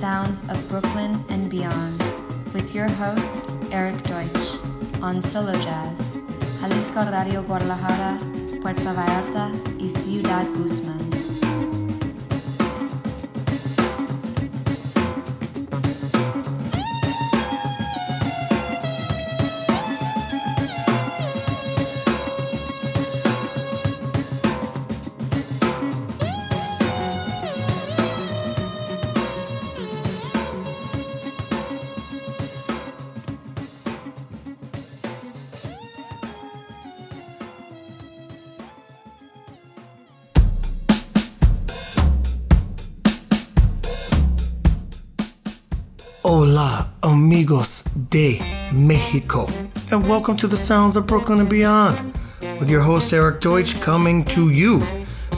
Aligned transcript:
sounds 0.00 0.40
of 0.48 0.56
Brooklyn 0.70 1.22
and 1.28 1.50
beyond 1.50 1.98
with 2.54 2.74
your 2.74 2.88
host, 2.88 3.44
Eric 3.70 4.02
Deutsch, 4.04 4.56
on 5.02 5.20
Solo 5.20 5.52
Jazz, 5.60 6.18
Jalisco 6.58 7.04
Radio 7.12 7.42
Guadalajara, 7.42 8.18
Puerto 8.62 8.80
Vallarta, 8.80 9.52
y 9.78 9.90
Ciudad 9.90 10.46
Guzman. 10.54 10.89
Welcome 50.10 50.36
to 50.38 50.48
the 50.48 50.56
sounds 50.56 50.96
of 50.96 51.06
Brooklyn 51.06 51.38
and 51.38 51.48
beyond 51.48 52.14
with 52.58 52.68
your 52.68 52.80
host 52.80 53.12
Eric 53.12 53.40
Deutsch 53.40 53.80
coming 53.80 54.24
to 54.24 54.50
you 54.50 54.80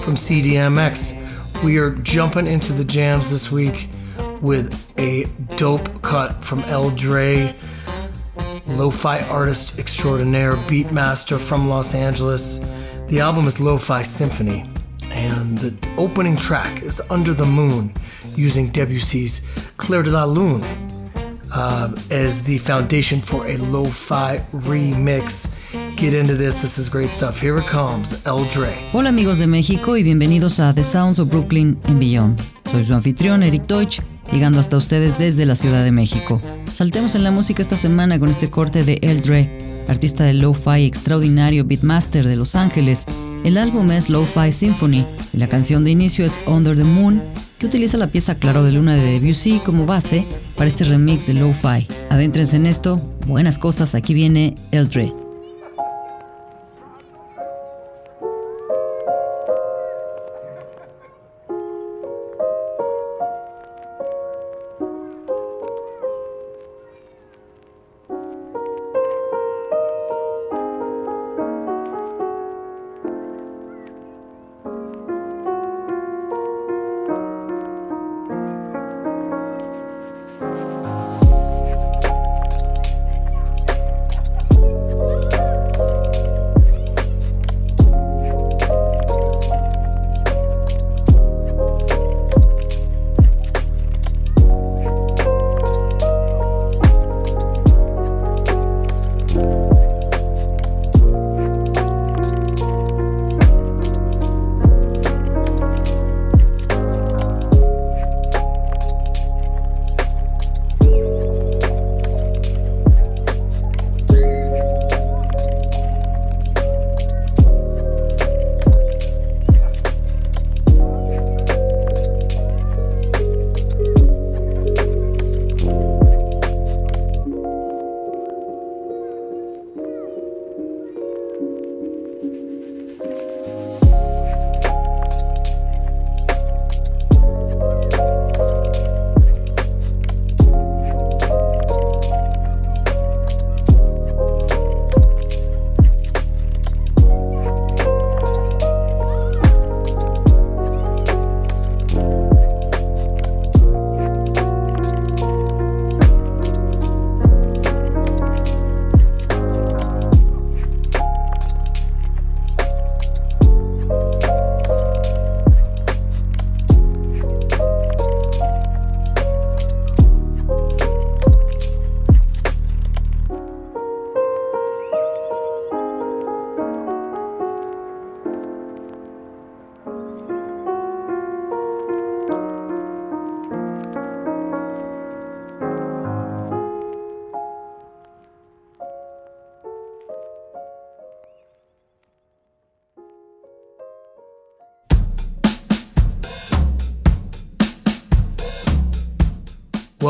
from 0.01 0.15
CDMX. 0.15 1.63
We 1.63 1.77
are 1.77 1.91
jumping 1.97 2.47
into 2.47 2.73
the 2.73 2.83
jams 2.83 3.31
this 3.31 3.53
week 3.53 3.91
with 4.41 4.91
a 4.99 5.25
dope 5.57 6.01
cut 6.01 6.43
from 6.43 6.61
L.Dre, 6.61 7.55
lo-fi 8.67 9.21
artist 9.29 9.79
extraordinaire, 9.79 10.57
beatmaster 10.57 11.39
from 11.39 11.69
Los 11.69 11.95
Angeles. 11.95 12.61
The 13.09 13.21
album 13.21 13.47
is 13.47 13.61
Lo-Fi 13.61 14.01
Symphony, 14.01 14.65
and 15.11 15.59
the 15.59 15.77
opening 15.99 16.35
track 16.35 16.83
is 16.83 17.03
Under 17.11 17.35
the 17.35 17.45
Moon 17.45 17.93
using 18.37 18.71
Debussy's 18.71 19.71
Clair 19.77 20.03
de 20.03 20.11
la 20.11 20.25
Lune 20.25 20.82
uh, 21.55 21.89
as 22.11 22.43
the 22.43 22.59
foundation 22.59 23.21
for 23.21 23.47
a 23.47 23.57
lo 23.57 23.85
fi 23.85 24.39
remix. 24.53 25.57
Get 25.97 26.15
into 26.15 26.35
this, 26.35 26.61
this 26.61 26.79
is 26.79 26.89
great 26.89 27.11
stuff. 27.11 27.41
Here 27.41 27.61
comes, 27.63 28.15
El. 28.25 28.43
Hola 28.93 29.11
amigos 29.11 29.39
de 29.39 29.47
México 29.47 29.97
y 29.97 30.03
bienvenidos 30.03 30.59
a 30.59 30.75
The 30.75 30.83
Sounds 30.83 31.19
of 31.19 31.29
Brooklyn 31.29 31.79
and 31.85 31.99
Beyond. 31.99 32.41
Soy 32.71 32.85
su 32.85 32.95
anfitrión 32.95 33.43
Eric 33.43 33.67
Deutsch, 33.67 34.01
llegando 34.33 34.59
hasta 34.59 34.77
ustedes 34.77 35.19
desde 35.19 35.47
la 35.47 35.55
Ciudad 35.55 35.85
de 35.85 35.93
México. 35.93 36.41
Saltemos 36.73 37.15
en 37.15 37.23
la 37.23 37.31
música 37.31 37.63
esta 37.63 37.77
semana 37.77 38.19
con 38.19 38.31
este 38.31 38.51
corte 38.51 38.83
de 38.83 38.99
El 39.03 39.21
Dre, 39.21 39.85
artista 39.89 40.25
de 40.25 40.35
lo-fi 40.35 40.85
extraordinario 40.85 41.65
beatmaster 41.65 42.27
de 42.27 42.37
Los 42.37 42.57
Ángeles. 42.57 43.07
El 43.45 43.59
álbum 43.59 43.91
es 43.91 44.09
Lo-Fi 44.09 44.53
Symphony 44.53 45.07
y 45.33 45.37
la 45.37 45.49
canción 45.49 45.85
de 45.85 45.91
inicio 45.91 46.25
es 46.25 46.41
Under 46.47 46.77
the 46.77 46.85
Moon, 46.85 47.23
utiliza 47.67 47.97
la 47.97 48.09
pieza 48.09 48.35
Claro 48.37 48.63
de 48.63 48.73
Luna 48.73 48.95
de 48.95 49.21
Debussy 49.21 49.61
como 49.65 49.87
base 49.87 50.25
para 50.57 50.69
este 50.69 50.85
remix 50.85 51.27
de 51.27 51.35
Lo-Fi. 51.35 51.87
Adéntrense 52.11 52.57
en 52.57 52.67
esto, 52.67 53.01
buenas 53.27 53.59
cosas, 53.59 53.95
aquí 53.95 54.15
viene 54.15 54.55
El 54.71 54.89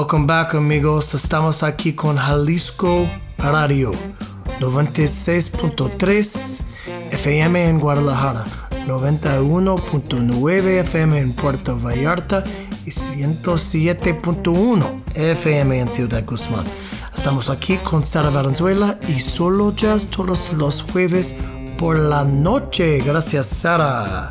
Welcome 0.03 0.27
back, 0.27 0.57
amigos. 0.57 1.15
Estamos 1.15 1.63
aquí 1.63 1.93
con 1.93 2.17
Jalisco 2.17 3.09
Radio 3.39 3.93
96.3 4.59 6.63
FM 7.13 7.69
en 7.69 7.79
Guadalajara, 7.79 8.45
91.9 8.85 10.81
FM 10.81 11.19
en 11.21 11.33
Puerto 11.33 11.79
Vallarta 11.79 12.43
y 12.85 12.91
107.1 12.91 15.03
FM 15.15 15.79
en 15.79 15.93
Ciudad 15.93 16.25
Guzmán. 16.27 16.65
Estamos 17.15 17.49
aquí 17.49 17.77
con 17.77 18.05
Sara 18.05 18.31
Valenzuela 18.31 18.99
y 19.07 19.21
solo 19.21 19.73
jazz 19.73 20.07
todos 20.07 20.53
los 20.53 20.83
jueves 20.83 21.37
por 21.79 21.97
la 21.97 22.25
noche. 22.25 22.99
Gracias, 23.03 23.47
Sara. 23.47 24.31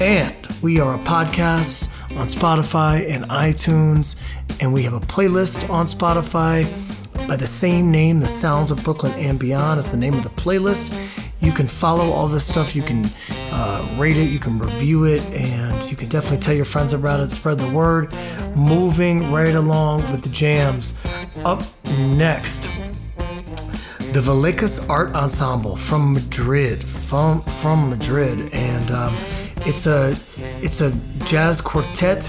And 0.00 0.32
we 0.62 0.80
are 0.80 0.94
a 0.94 1.00
podcast 1.04 1.92
on 2.16 2.28
Spotify 2.28 3.12
and 3.12 3.26
iTunes, 3.30 4.16
and 4.60 4.72
we 4.72 4.82
have 4.82 4.92
a 4.92 5.00
playlist 5.00 5.68
on 5.70 5.86
Spotify 5.86 6.64
by 7.28 7.36
the 7.36 7.46
same 7.46 7.90
name, 7.90 8.20
The 8.20 8.28
Sounds 8.28 8.70
of 8.70 8.82
Brooklyn 8.82 9.12
and 9.12 9.38
Beyond 9.38 9.78
is 9.78 9.88
the 9.88 9.96
name 9.96 10.14
of 10.14 10.22
the 10.22 10.30
playlist. 10.30 10.92
You 11.40 11.52
can 11.52 11.66
follow 11.66 12.10
all 12.10 12.28
this 12.28 12.46
stuff. 12.46 12.76
You 12.76 12.82
can 12.82 13.08
uh, 13.50 13.96
rate 13.98 14.16
it. 14.16 14.30
You 14.30 14.38
can 14.38 14.58
review 14.58 15.04
it, 15.04 15.22
and 15.32 15.90
you 15.90 15.96
can 15.96 16.08
definitely 16.08 16.38
tell 16.38 16.54
your 16.54 16.64
friends 16.64 16.92
about 16.92 17.20
it. 17.20 17.30
Spread 17.30 17.58
the 17.58 17.70
word. 17.70 18.12
Moving 18.54 19.32
right 19.32 19.54
along 19.54 20.10
with 20.10 20.22
the 20.22 20.28
jams. 20.28 20.98
Up 21.44 21.62
next, 21.84 22.64
the 24.12 24.20
Vallecas 24.20 24.88
Art 24.90 25.14
Ensemble 25.14 25.76
from 25.76 26.12
Madrid, 26.12 26.82
from 26.84 27.40
from 27.42 27.90
Madrid, 27.90 28.52
and 28.52 28.90
um, 28.90 29.16
it's 29.66 29.86
a 29.86 30.14
it's 30.60 30.80
a 30.80 30.92
jazz 31.24 31.60
quartet 31.60 32.22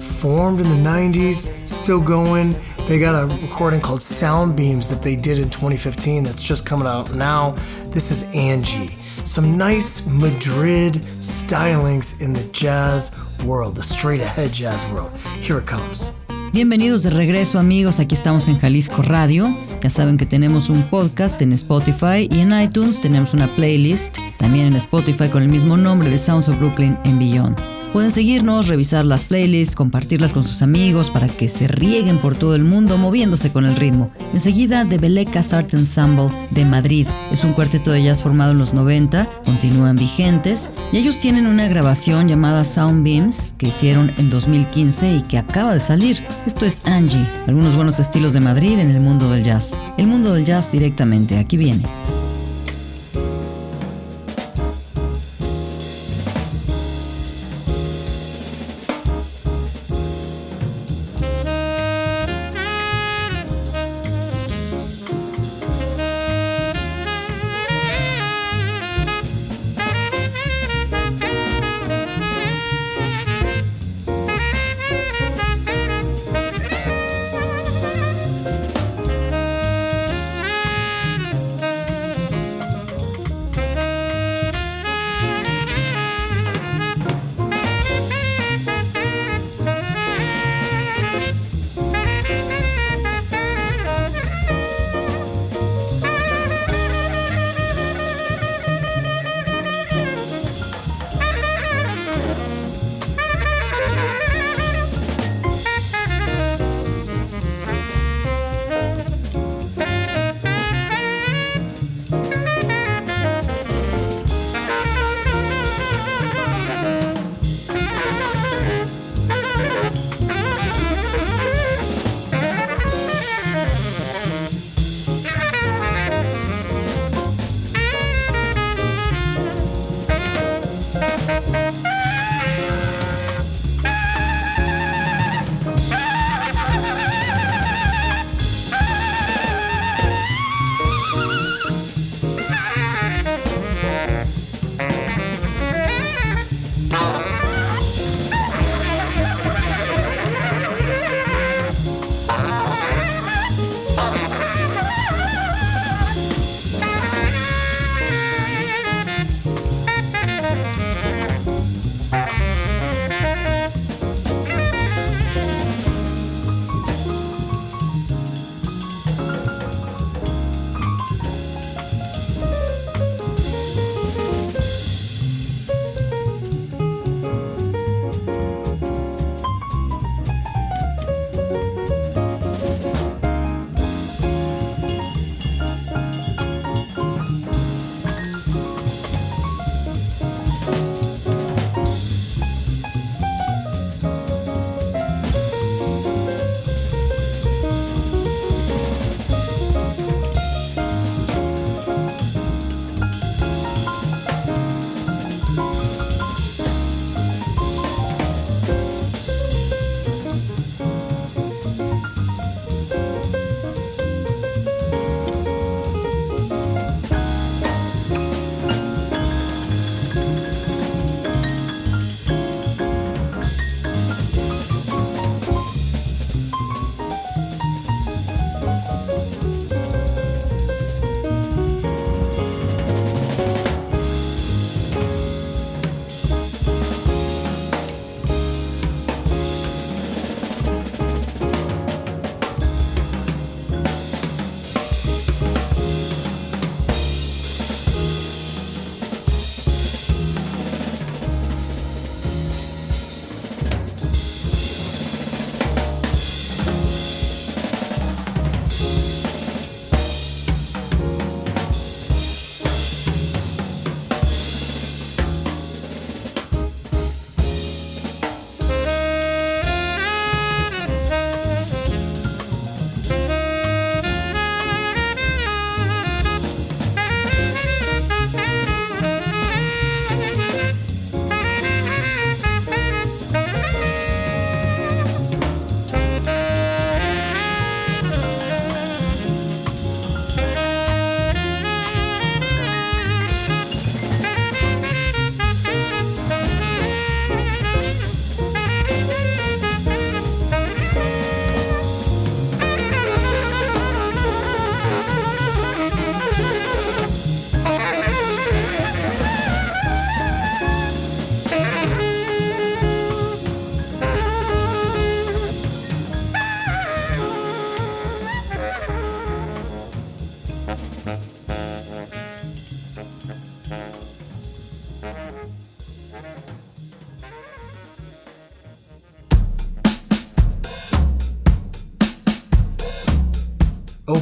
formed 0.00 0.60
in 0.60 0.68
the 0.68 0.90
90s, 0.90 1.68
still 1.68 2.00
going. 2.00 2.56
They 2.88 2.98
got 2.98 3.14
a 3.14 3.26
recording 3.40 3.80
called 3.80 4.02
Sound 4.02 4.56
Beams 4.56 4.88
that 4.88 5.02
they 5.02 5.16
did 5.16 5.38
in 5.38 5.50
2015 5.50 6.24
that's 6.24 6.44
just 6.44 6.66
coming 6.66 6.86
out 6.86 7.14
now. 7.14 7.52
This 7.86 8.10
is 8.10 8.34
Angie. 8.34 8.96
Some 9.24 9.56
nice 9.56 10.06
Madrid 10.06 10.94
stylings 11.20 12.20
in 12.20 12.32
the 12.32 12.42
jazz 12.52 13.16
world, 13.44 13.76
the 13.76 13.82
straight 13.82 14.20
ahead 14.20 14.52
jazz 14.52 14.84
world. 14.86 15.12
Here 15.40 15.58
it 15.58 15.66
comes. 15.66 16.10
Bienvenidos 16.52 17.04
de 17.04 17.10
regreso 17.10 17.60
amigos, 17.60 18.00
aquí 18.00 18.16
estamos 18.16 18.48
en 18.48 18.58
Jalisco 18.58 19.02
Radio. 19.02 19.48
Ya 19.82 19.88
saben 19.88 20.18
que 20.18 20.26
tenemos 20.26 20.68
un 20.68 20.82
podcast 20.82 21.40
en 21.40 21.52
Spotify 21.54 22.28
y 22.30 22.40
en 22.40 22.52
iTunes 22.52 23.00
tenemos 23.00 23.32
una 23.32 23.54
playlist, 23.56 24.18
también 24.38 24.66
en 24.66 24.76
Spotify 24.76 25.28
con 25.28 25.42
el 25.42 25.48
mismo 25.48 25.76
nombre 25.76 26.10
de 26.10 26.18
Sounds 26.18 26.48
of 26.48 26.58
Brooklyn 26.58 26.98
en 27.04 27.18
Beyond. 27.18 27.79
Pueden 27.92 28.12
seguirnos, 28.12 28.68
revisar 28.68 29.04
las 29.04 29.24
playlists, 29.24 29.74
compartirlas 29.74 30.32
con 30.32 30.44
sus 30.44 30.62
amigos 30.62 31.10
para 31.10 31.26
que 31.26 31.48
se 31.48 31.66
rieguen 31.66 32.18
por 32.18 32.36
todo 32.36 32.54
el 32.54 32.62
mundo 32.62 32.98
moviéndose 32.98 33.50
con 33.50 33.66
el 33.66 33.74
ritmo. 33.74 34.12
Enseguida, 34.32 34.86
The 34.88 34.98
Belecas 34.98 35.52
Art 35.52 35.74
Ensemble 35.74 36.30
de 36.50 36.64
Madrid. 36.64 37.08
Es 37.32 37.42
un 37.42 37.52
cuarteto 37.52 37.90
de 37.90 38.04
jazz 38.04 38.22
formado 38.22 38.52
en 38.52 38.58
los 38.58 38.74
90, 38.74 39.28
continúan 39.44 39.96
vigentes 39.96 40.70
y 40.92 40.98
ellos 40.98 41.18
tienen 41.18 41.48
una 41.48 41.66
grabación 41.66 42.28
llamada 42.28 42.62
Sound 42.62 43.02
Beams 43.02 43.56
que 43.58 43.68
hicieron 43.68 44.12
en 44.18 44.30
2015 44.30 45.16
y 45.16 45.22
que 45.22 45.38
acaba 45.38 45.74
de 45.74 45.80
salir. 45.80 46.24
Esto 46.46 46.66
es 46.66 46.82
Angie, 46.86 47.26
algunos 47.48 47.74
buenos 47.74 47.98
estilos 47.98 48.34
de 48.34 48.40
Madrid 48.40 48.78
en 48.78 48.90
el 48.90 49.00
mundo 49.00 49.28
del 49.28 49.42
jazz. 49.42 49.76
El 49.98 50.06
mundo 50.06 50.32
del 50.32 50.44
jazz 50.44 50.70
directamente, 50.70 51.38
aquí 51.38 51.56
viene. 51.56 51.82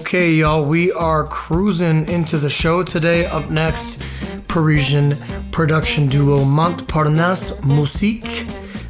Okay, 0.08 0.32
y'all, 0.32 0.64
we 0.64 0.90
are 0.92 1.24
cruising 1.24 2.08
into 2.08 2.38
the 2.38 2.48
show 2.48 2.82
today. 2.82 3.26
Up 3.26 3.50
next, 3.50 4.02
Parisian 4.48 5.18
production 5.50 6.08
duo 6.08 6.46
Montparnasse 6.46 7.62
Musique. 7.62 8.46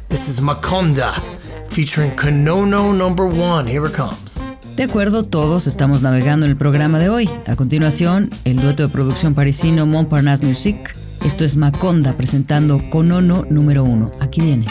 This 0.07 0.29
is 0.29 0.39
Makonda 0.39 1.21
featuring 1.67 2.11
Konono 2.11 2.97
number 2.97 3.25
one. 3.25 3.67
Here 3.67 3.85
it 3.85 3.93
comes. 3.93 4.53
De 4.77 4.83
acuerdo, 4.83 5.23
todos 5.23 5.67
estamos 5.67 6.01
navegando 6.01 6.45
en 6.45 6.51
el 6.51 6.57
programa 6.57 6.99
de 6.99 7.09
hoy. 7.09 7.29
A 7.47 7.57
continuación, 7.57 8.29
el 8.45 8.61
dueto 8.61 8.83
de 8.83 8.87
producción 8.87 9.35
parisino 9.35 9.85
Montparnasse 9.85 10.45
Musique. 10.45 10.93
Esto 11.25 11.43
es 11.43 11.57
Maconda 11.57 12.15
presentando 12.15 12.89
Konono 12.89 13.45
número 13.49 13.83
uno. 13.83 14.09
Aquí 14.21 14.39
viene. 14.39 14.67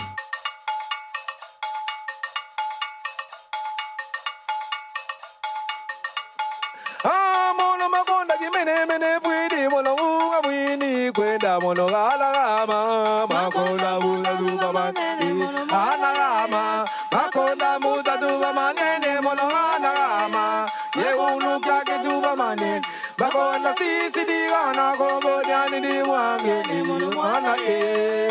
Mono 11.60 11.86
gala 11.86 12.28
gama 12.32 13.26
makonda 13.28 14.00
muda 14.00 14.32
duba 14.38 14.72
manene 14.72 15.28
ana 15.70 16.10
gama 16.18 16.62
makonda 17.12 17.70
muda 17.82 18.14
duba 18.22 18.50
manene 18.58 19.20
mono 19.24 19.46
gala 19.54 19.90
gama 19.98 20.44
ye 20.96 21.08
unu 21.26 21.52
kya 21.64 21.78
ke 21.86 21.96
duba 22.04 22.32
manene 22.40 22.80
makonda 23.18 23.70
sisi 23.78 24.22
di 24.30 24.40
gana 24.52 24.86
kombo 24.98 25.34
di 25.44 25.94
mwange 26.08 26.56
di 26.68 26.78
mono 26.88 27.08
mwana 27.16 27.52
ye 27.66 28.27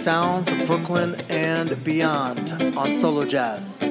sounds 0.00 0.48
of 0.48 0.66
Brooklyn 0.66 1.14
and 1.28 1.84
beyond 1.84 2.52
on 2.74 2.90
Solo 2.90 3.26
Jazz. 3.26 3.82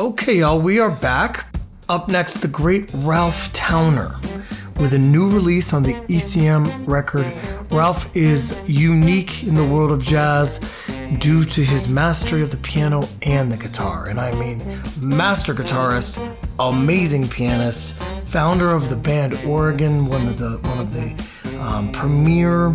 Okay, 0.00 0.38
y'all, 0.38 0.58
we 0.58 0.80
are 0.80 0.90
back. 0.90 1.54
Up 1.90 2.08
next, 2.08 2.38
the 2.38 2.48
great 2.48 2.88
Ralph 2.94 3.52
Towner 3.52 4.18
with 4.78 4.94
a 4.94 4.98
new 4.98 5.30
release 5.30 5.74
on 5.74 5.82
the 5.82 5.92
ECM 6.08 6.86
record. 6.86 7.30
Ralph 7.70 8.14
is 8.16 8.58
unique 8.66 9.44
in 9.44 9.54
the 9.54 9.66
world 9.66 9.92
of 9.92 10.02
jazz 10.02 10.58
due 11.18 11.44
to 11.44 11.60
his 11.60 11.86
mastery 11.86 12.40
of 12.40 12.50
the 12.50 12.56
piano 12.56 13.06
and 13.20 13.52
the 13.52 13.58
guitar. 13.58 14.06
And 14.06 14.18
I 14.18 14.32
mean, 14.32 14.62
master 14.98 15.54
guitarist, 15.54 16.34
amazing 16.58 17.28
pianist, 17.28 18.00
founder 18.32 18.70
of 18.70 18.88
the 18.88 18.96
band 18.96 19.38
Oregon, 19.46 20.06
one 20.06 20.26
of 20.26 20.38
the 20.38 20.56
one 20.62 20.78
of 20.78 20.94
the 20.94 21.60
um, 21.60 21.92
premier 21.92 22.70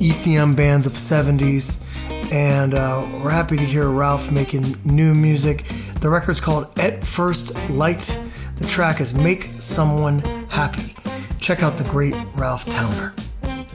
ECM 0.00 0.56
bands 0.56 0.86
of 0.86 0.94
the 0.94 0.98
70s. 0.98 1.84
And 2.32 2.72
uh, 2.72 3.06
we're 3.22 3.28
happy 3.28 3.58
to 3.58 3.62
hear 3.62 3.90
Ralph 3.90 4.32
making 4.32 4.74
new 4.86 5.14
music. 5.14 5.66
The 6.00 6.08
record's 6.08 6.40
called 6.40 6.78
At 6.78 7.04
First 7.04 7.54
Light. 7.68 8.18
The 8.56 8.66
track 8.66 9.02
is 9.02 9.12
Make 9.12 9.50
Someone 9.58 10.20
Happy. 10.48 10.94
Check 11.40 11.62
out 11.62 11.76
the 11.76 11.84
great 11.84 12.14
Ralph 12.34 12.64
Towner. 12.64 13.12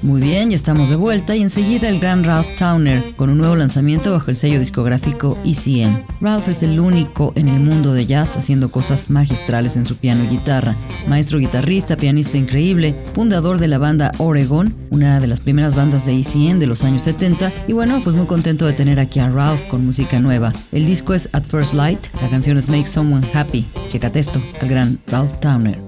Muy 0.04 0.22
bien, 0.22 0.52
ya 0.52 0.56
estamos 0.56 0.92
de 0.92 0.96
vuelta 0.96 1.36
y 1.36 1.42
enseguida 1.42 1.90
el 1.90 2.00
gran 2.00 2.24
Ralph 2.24 2.56
Towner 2.56 3.16
con 3.16 3.32
un 3.32 3.40
nuevo 3.40 3.56
lanzamiento 3.56 4.12
bajo 4.12 4.30
el 4.30 4.36
sello 4.36 4.60
discográfico 4.60 5.40
ECM. 5.44 6.04
Ralph 6.22 6.48
es 6.50 6.62
el 6.62 6.80
único 6.80 7.34
en 7.36 7.48
el 7.48 7.60
mundo 7.60 7.94
de 7.96 8.06
jazz 8.06 8.38
haciendo 8.38 8.70
cosas 8.70 9.10
magistrales 9.10 9.76
en 9.76 9.88
su 9.88 9.98
piano 9.98 10.24
y 10.24 10.28
guitarra. 10.28 10.76
Maestro 11.08 11.40
guitarrista, 11.40 11.98
pianista 11.98 12.38
increíble, 12.38 12.94
fundador 13.14 13.58
de 13.58 13.68
la 13.68 13.80
banda 13.80 14.12
Oregon, 14.20 14.76
una 14.92 15.20
de 15.20 15.28
las 15.28 15.40
primeras 15.40 15.74
bandas 15.74 16.06
de 16.06 16.20
ECM 16.20 16.60
de 16.60 16.68
los 16.68 16.84
años 16.84 17.02
70 17.02 17.52
y 17.68 17.74
bueno, 17.74 18.02
pues 18.04 18.16
muy 18.16 18.28
contento 18.28 18.68
de 18.68 18.74
tener 18.74 19.00
aquí 19.00 19.20
a 19.20 19.30
Ralph 19.30 19.66
con 19.68 19.84
música 19.84 20.20
nueva. 20.20 20.54
El 20.72 20.86
disco 20.86 21.16
es 21.16 21.28
At 21.34 21.46
First 21.46 21.74
Light, 21.74 22.08
la 22.22 22.30
canción 22.30 22.58
es 22.58 22.70
Make 22.70 22.86
Someone 22.86 23.28
Happy. 23.34 23.68
Checate 23.88 24.20
esto, 24.20 24.44
al 24.62 24.70
gran 24.70 25.00
Ralph 25.08 25.40
Towner. 25.40 25.87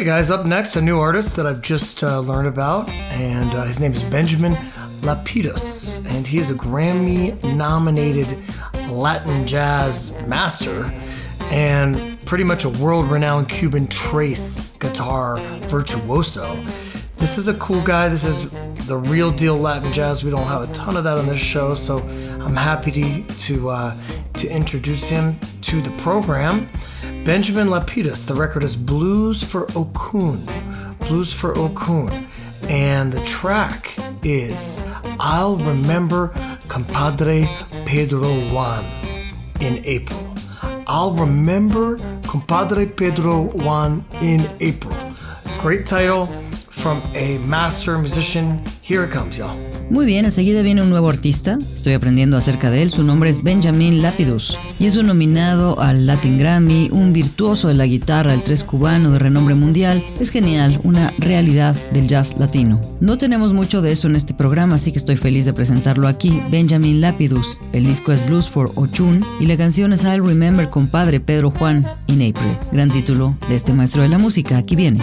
Okay, 0.00 0.06
guys, 0.06 0.30
up 0.30 0.46
next, 0.46 0.76
a 0.76 0.80
new 0.80 0.98
artist 0.98 1.36
that 1.36 1.46
I've 1.46 1.60
just 1.60 2.02
uh, 2.02 2.20
learned 2.20 2.48
about, 2.48 2.88
and 2.88 3.50
uh, 3.54 3.64
his 3.64 3.80
name 3.80 3.92
is 3.92 4.02
Benjamin 4.02 4.54
Lapidus, 5.02 6.10
and 6.10 6.26
he 6.26 6.38
is 6.38 6.48
a 6.48 6.54
Grammy 6.54 7.38
nominated 7.54 8.38
Latin 8.88 9.46
jazz 9.46 10.18
master 10.26 10.90
and 11.50 12.18
pretty 12.24 12.44
much 12.44 12.64
a 12.64 12.70
world 12.70 13.10
renowned 13.10 13.50
Cuban 13.50 13.86
tres 13.88 14.74
guitar 14.80 15.36
virtuoso. 15.68 16.64
This 17.18 17.36
is 17.36 17.48
a 17.48 17.54
cool 17.58 17.82
guy. 17.82 18.08
This 18.08 18.24
is 18.24 18.48
the 18.86 18.96
real 18.96 19.30
deal 19.30 19.58
Latin 19.58 19.92
jazz. 19.92 20.24
We 20.24 20.30
don't 20.30 20.46
have 20.46 20.66
a 20.66 20.72
ton 20.72 20.96
of 20.96 21.04
that 21.04 21.18
on 21.18 21.26
this 21.26 21.38
show, 21.38 21.74
so 21.74 21.98
I'm 22.40 22.56
happy 22.56 22.90
to 22.92 23.22
to, 23.22 23.68
uh, 23.68 23.96
to 24.32 24.48
introduce 24.48 25.10
him 25.10 25.38
to 25.60 25.82
the 25.82 25.90
program. 25.98 26.70
Benjamin 27.24 27.68
Lapidus. 27.68 28.26
The 28.26 28.34
record 28.34 28.62
is 28.62 28.74
Blues 28.74 29.42
for 29.42 29.66
Okun. 29.76 30.48
Blues 31.00 31.32
for 31.32 31.56
Okun. 31.56 32.26
And 32.68 33.12
the 33.12 33.20
track 33.24 33.94
is 34.22 34.82
I'll 35.20 35.56
Remember 35.56 36.28
Compadre 36.68 37.46
Pedro 37.84 38.28
Juan 38.52 38.84
in 39.60 39.84
April. 39.84 40.34
I'll 40.86 41.12
Remember 41.12 41.98
Compadre 42.22 42.86
Pedro 42.86 43.44
Juan 43.62 44.04
in 44.22 44.48
April. 44.60 44.96
Great 45.60 45.84
title 45.84 46.26
from 46.70 47.02
a 47.14 47.36
master 47.38 47.98
musician. 47.98 48.64
Here 48.80 49.04
it 49.04 49.10
comes, 49.10 49.36
y'all. 49.36 49.69
Muy 49.90 50.06
bien, 50.06 50.24
enseguida 50.24 50.62
viene 50.62 50.82
un 50.82 50.88
nuevo 50.88 51.08
artista. 51.10 51.58
Estoy 51.74 51.94
aprendiendo 51.94 52.36
acerca 52.36 52.70
de 52.70 52.82
él. 52.82 52.90
Su 52.90 53.02
nombre 53.02 53.28
es 53.28 53.42
Benjamin 53.42 54.02
Lapidus 54.02 54.56
y 54.78 54.86
es 54.86 54.96
un 54.96 55.08
nominado 55.08 55.80
al 55.80 56.06
Latin 56.06 56.38
Grammy, 56.38 56.88
un 56.92 57.12
virtuoso 57.12 57.66
de 57.66 57.74
la 57.74 57.86
guitarra, 57.86 58.32
el 58.32 58.44
tres 58.44 58.62
cubano 58.62 59.10
de 59.10 59.18
renombre 59.18 59.56
mundial. 59.56 60.00
Es 60.20 60.30
genial, 60.30 60.80
una 60.84 61.12
realidad 61.18 61.74
del 61.92 62.06
jazz 62.06 62.36
latino. 62.38 62.80
No 63.00 63.18
tenemos 63.18 63.52
mucho 63.52 63.82
de 63.82 63.90
eso 63.90 64.06
en 64.06 64.14
este 64.14 64.32
programa, 64.32 64.76
así 64.76 64.92
que 64.92 64.98
estoy 64.98 65.16
feliz 65.16 65.44
de 65.44 65.54
presentarlo 65.54 66.06
aquí. 66.06 66.40
Benjamin 66.52 67.00
Lapidus. 67.00 67.60
El 67.72 67.84
disco 67.84 68.12
es 68.12 68.24
Blues 68.24 68.48
for 68.48 68.70
Ochun 68.76 69.26
y 69.40 69.46
la 69.46 69.56
canción 69.56 69.92
es 69.92 70.04
I'll 70.04 70.24
Remember 70.24 70.68
compadre 70.68 71.18
Pedro 71.18 71.50
Juan 71.50 71.84
in 72.06 72.22
April. 72.22 72.56
Gran 72.70 72.92
título 72.92 73.36
de 73.48 73.56
este 73.56 73.74
maestro 73.74 74.02
de 74.02 74.08
la 74.08 74.18
música. 74.18 74.56
Aquí 74.56 74.76
viene. 74.76 75.00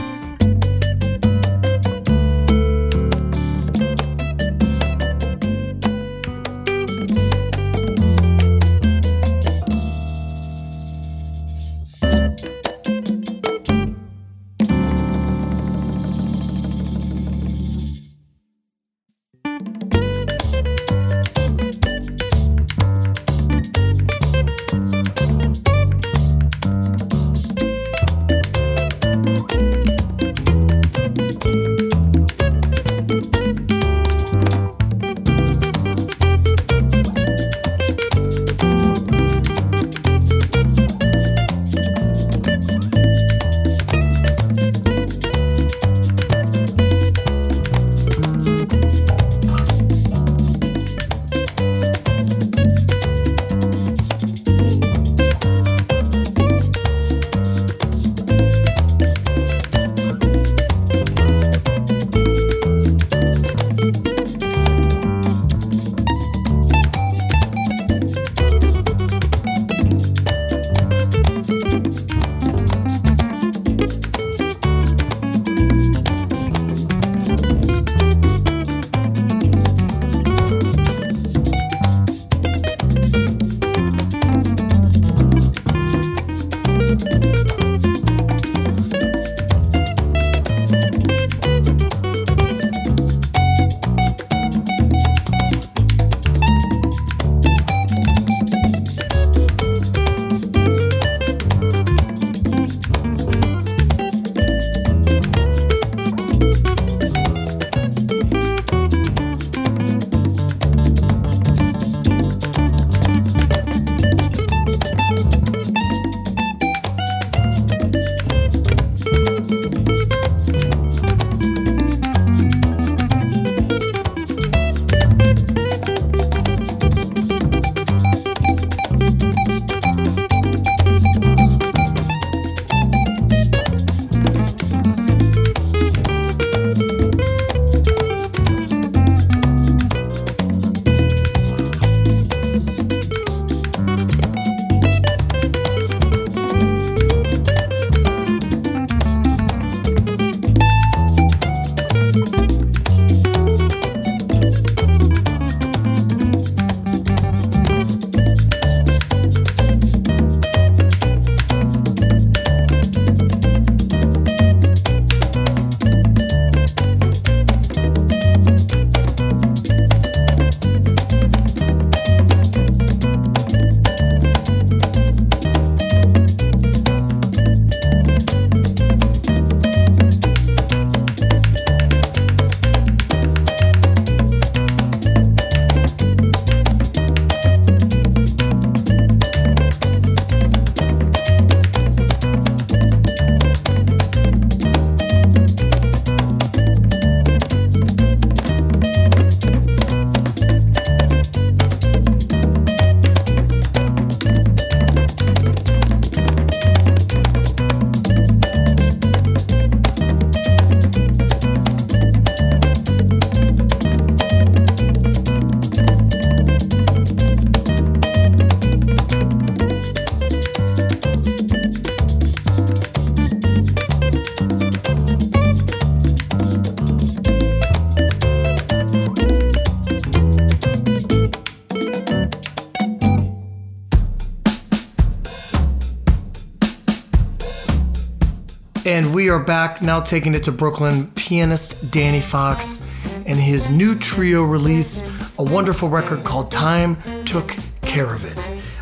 We 239.27 239.33
are 239.33 239.43
back 239.43 239.81
now 239.81 239.99
taking 239.99 240.33
it 240.35 240.43
to 240.43 240.53
Brooklyn. 240.53 241.07
Pianist 241.15 241.91
Danny 241.91 242.21
Fox 242.21 242.89
and 243.25 243.37
his 243.37 243.69
new 243.69 243.93
trio 243.93 244.45
release, 244.45 245.03
a 245.37 245.43
wonderful 245.43 245.89
record 245.89 246.23
called 246.23 246.49
Time 246.49 246.95
Took 247.25 247.53
Care 247.81 248.13
of 248.13 248.23
It. 248.23 248.37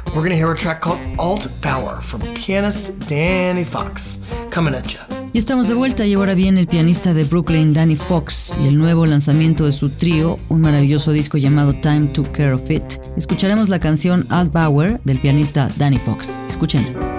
We're 0.10 0.21
going 0.21 0.29
to 0.29 0.36
hear 0.36 0.51
a 0.51 0.55
track 0.55 0.81
called 0.81 0.99
Alt 1.17 1.49
Power 1.63 1.99
from 1.99 2.21
pianist 2.36 3.08
Danny 3.08 3.63
Fox. 3.63 4.23
Coming 4.51 4.75
at 4.75 4.93
you. 4.93 4.99
Y 5.34 5.39
estamos 5.39 5.67
de 5.67 5.73
vuelta 5.73 6.05
y 6.05 6.13
ahora 6.13 6.36
viene 6.36 6.60
el 6.60 6.67
pianista 6.67 7.15
de 7.15 7.23
Brooklyn, 7.23 7.73
Danny 7.73 7.95
Fox, 7.95 8.55
y 8.62 8.67
el 8.67 8.77
nuevo 8.77 9.08
lanzamiento 9.08 9.65
de 9.65 9.71
su 9.71 9.89
trío, 9.89 10.38
un 10.49 10.62
maravilloso 10.62 11.12
disco 11.12 11.39
llamado 11.39 11.73
Time 11.73 12.10
Took 12.13 12.31
Care 12.34 12.53
of 12.53 12.69
It. 12.69 12.99
Escucharemos 13.17 13.67
la 13.67 13.79
canción 13.79 14.27
Alt 14.29 14.53
Power 14.53 15.01
del 15.05 15.19
pianista 15.19 15.71
Danny 15.77 15.97
Fox. 15.97 16.39
Escúchenla. 16.47 17.14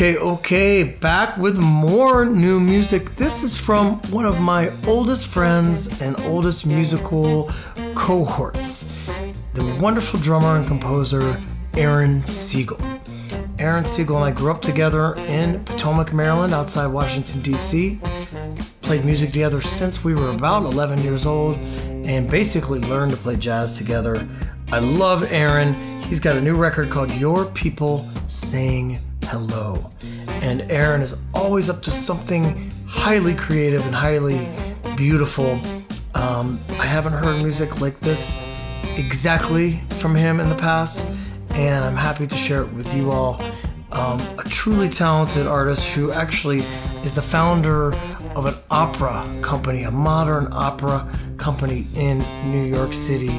Okay, 0.00 0.16
okay, 0.16 0.82
back 0.82 1.36
with 1.36 1.58
more 1.58 2.24
new 2.24 2.58
music. 2.58 3.16
This 3.16 3.42
is 3.42 3.58
from 3.58 4.00
one 4.10 4.24
of 4.24 4.40
my 4.40 4.72
oldest 4.86 5.26
friends 5.26 6.00
and 6.00 6.18
oldest 6.20 6.64
musical 6.64 7.50
cohorts, 7.94 9.06
the 9.52 9.76
wonderful 9.78 10.18
drummer 10.18 10.56
and 10.56 10.66
composer 10.66 11.38
Aaron 11.74 12.24
Siegel. 12.24 12.80
Aaron 13.58 13.84
Siegel 13.84 14.16
and 14.16 14.24
I 14.24 14.30
grew 14.30 14.50
up 14.50 14.62
together 14.62 15.16
in 15.16 15.62
Potomac, 15.66 16.14
Maryland, 16.14 16.54
outside 16.54 16.86
Washington, 16.86 17.42
D.C. 17.42 18.00
Played 18.80 19.04
music 19.04 19.32
together 19.32 19.60
since 19.60 20.02
we 20.02 20.14
were 20.14 20.30
about 20.30 20.62
11 20.62 21.02
years 21.02 21.26
old 21.26 21.58
and 22.06 22.26
basically 22.26 22.80
learned 22.80 23.10
to 23.10 23.18
play 23.18 23.36
jazz 23.36 23.76
together. 23.76 24.26
I 24.72 24.78
love 24.78 25.30
Aaron. 25.30 25.74
He's 26.04 26.20
got 26.20 26.36
a 26.36 26.40
new 26.40 26.56
record 26.56 26.88
called 26.88 27.10
Your 27.16 27.44
People 27.50 28.08
Saying 28.28 28.98
hello. 29.30 29.92
And 30.42 30.62
Aaron 30.72 31.02
is 31.02 31.16
always 31.32 31.70
up 31.70 31.84
to 31.84 31.92
something 31.92 32.68
highly 32.88 33.32
creative 33.32 33.86
and 33.86 33.94
highly 33.94 34.48
beautiful. 34.96 35.52
Um, 36.16 36.58
I 36.70 36.84
haven't 36.84 37.12
heard 37.12 37.40
music 37.40 37.80
like 37.80 38.00
this 38.00 38.42
exactly 38.96 39.74
from 40.00 40.16
him 40.16 40.40
in 40.40 40.48
the 40.48 40.56
past, 40.56 41.06
and 41.50 41.84
I'm 41.84 41.94
happy 41.94 42.26
to 42.26 42.36
share 42.36 42.62
it 42.62 42.72
with 42.72 42.92
you 42.92 43.12
all. 43.12 43.40
Um, 43.92 44.20
a 44.36 44.42
truly 44.48 44.88
talented 44.88 45.46
artist 45.46 45.94
who 45.94 46.10
actually 46.10 46.64
is 47.04 47.14
the 47.14 47.22
founder 47.22 47.94
of 48.34 48.46
an 48.46 48.54
opera 48.68 49.24
company, 49.42 49.84
a 49.84 49.92
modern 49.92 50.48
opera 50.50 51.08
company 51.36 51.86
in 51.94 52.18
New 52.50 52.64
York 52.64 52.92
City. 52.92 53.38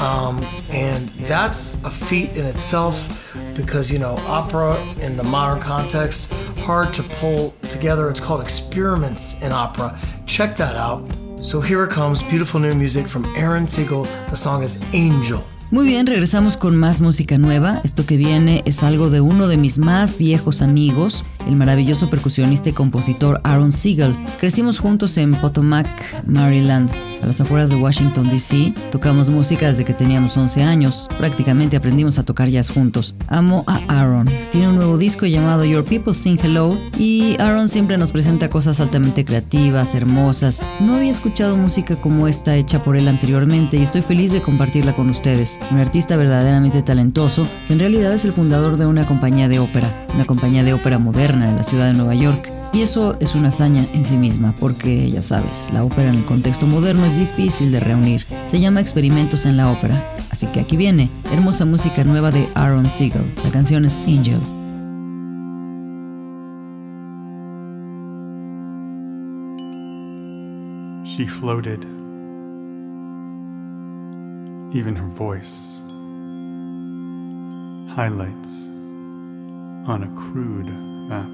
Um, 0.00 0.42
and 0.70 1.08
that's 1.30 1.82
a 1.84 1.90
feat 1.90 2.32
in 2.32 2.44
itself 2.44 3.27
because, 3.58 3.92
you 3.92 3.98
know, 3.98 4.14
opera 4.26 4.80
in 5.00 5.16
the 5.16 5.24
modern 5.24 5.60
context, 5.60 6.32
hard 6.58 6.94
to 6.94 7.02
pull 7.02 7.54
together. 7.68 8.08
It's 8.08 8.20
called 8.20 8.40
Experiments 8.40 9.42
in 9.42 9.52
Opera. 9.52 9.98
Check 10.26 10.56
that 10.56 10.76
out. 10.76 11.02
So 11.40 11.60
here 11.60 11.84
it 11.84 11.90
comes 11.90 12.22
beautiful 12.22 12.60
new 12.60 12.74
music 12.74 13.08
from 13.08 13.24
Aaron 13.36 13.66
Siegel. 13.66 14.04
The 14.30 14.36
song 14.36 14.62
is 14.62 14.80
Angel. 14.94 15.44
Muy 15.70 15.86
bien, 15.86 16.06
regresamos 16.06 16.56
con 16.56 16.76
más 16.76 17.02
música 17.02 17.36
nueva. 17.36 17.82
Esto 17.84 18.06
que 18.06 18.16
viene 18.16 18.62
es 18.64 18.82
algo 18.82 19.10
de 19.10 19.20
uno 19.20 19.48
de 19.48 19.58
mis 19.58 19.78
más 19.78 20.16
viejos 20.16 20.62
amigos, 20.62 21.24
el 21.48 21.56
maravilloso 21.56 22.08
percusionista 22.08 22.68
y 22.68 22.72
compositor 22.72 23.40
Aaron 23.42 23.72
Siegel. 23.72 24.16
Crecimos 24.38 24.78
juntos 24.78 25.16
en 25.16 25.34
Potomac, 25.34 25.88
Maryland 26.26 26.90
a 27.22 27.26
las 27.26 27.40
afueras 27.40 27.70
de 27.70 27.76
Washington, 27.76 28.30
D.C. 28.30 28.74
Tocamos 28.90 29.30
música 29.30 29.68
desde 29.68 29.84
que 29.84 29.92
teníamos 29.92 30.36
11 30.36 30.62
años. 30.62 31.08
Prácticamente 31.18 31.76
aprendimos 31.76 32.18
a 32.18 32.24
tocar 32.24 32.48
jazz 32.48 32.70
juntos. 32.70 33.14
Amo 33.26 33.64
a 33.66 33.80
Aaron. 33.88 34.28
Tiene 34.50 34.68
un 34.68 34.76
nuevo 34.76 34.98
disco 34.98 35.26
llamado 35.26 35.64
Your 35.64 35.84
People 35.84 36.14
Sing 36.14 36.38
Hello 36.42 36.78
y 36.98 37.36
Aaron 37.38 37.68
siempre 37.68 37.98
nos 37.98 38.12
presenta 38.12 38.50
cosas 38.50 38.80
altamente 38.80 39.24
creativas, 39.24 39.94
hermosas. 39.94 40.64
No 40.80 40.94
había 40.94 41.10
escuchado 41.10 41.56
música 41.56 41.96
como 41.96 42.28
esta 42.28 42.56
hecha 42.56 42.84
por 42.84 42.96
él 42.96 43.08
anteriormente 43.08 43.76
y 43.76 43.82
estoy 43.82 44.02
feliz 44.02 44.32
de 44.32 44.42
compartirla 44.42 44.94
con 44.94 45.10
ustedes. 45.10 45.58
Un 45.70 45.78
artista 45.78 46.16
verdaderamente 46.16 46.82
talentoso 46.82 47.46
que 47.66 47.72
en 47.72 47.80
realidad 47.80 48.12
es 48.12 48.24
el 48.24 48.32
fundador 48.32 48.76
de 48.76 48.86
una 48.86 49.06
compañía 49.06 49.48
de 49.48 49.58
ópera, 49.58 50.06
una 50.14 50.24
compañía 50.24 50.64
de 50.64 50.72
ópera 50.72 50.98
moderna 50.98 51.37
de 51.46 51.54
la 51.54 51.62
ciudad 51.62 51.86
de 51.86 51.94
Nueva 51.94 52.14
York 52.14 52.50
y 52.72 52.82
eso 52.82 53.16
es 53.20 53.34
una 53.34 53.48
hazaña 53.48 53.86
en 53.94 54.04
sí 54.04 54.16
misma, 54.16 54.54
porque 54.58 55.10
ya 55.10 55.22
sabes, 55.22 55.70
la 55.72 55.84
ópera 55.84 56.10
en 56.10 56.16
el 56.16 56.24
contexto 56.24 56.66
moderno 56.66 57.06
es 57.06 57.16
difícil 57.16 57.72
de 57.72 57.80
reunir. 57.80 58.26
Se 58.46 58.60
llama 58.60 58.80
experimentos 58.80 59.46
en 59.46 59.56
la 59.56 59.70
ópera. 59.70 60.16
Así 60.30 60.46
que 60.48 60.60
aquí 60.60 60.76
viene, 60.76 61.10
hermosa 61.32 61.64
música 61.64 62.04
nueva 62.04 62.30
de 62.30 62.48
Aaron 62.54 62.90
Siegel. 62.90 63.22
La 63.42 63.50
canción 63.50 63.84
es 63.84 63.96
Angel. 64.06 64.40
She 71.06 71.26
floated. 71.26 71.80
Even 74.74 74.94
her 74.94 75.08
voice. 75.16 75.48
Highlights 77.96 78.68
on 79.86 80.04
a 80.04 80.14
crude 80.14 80.87
map. 81.08 81.28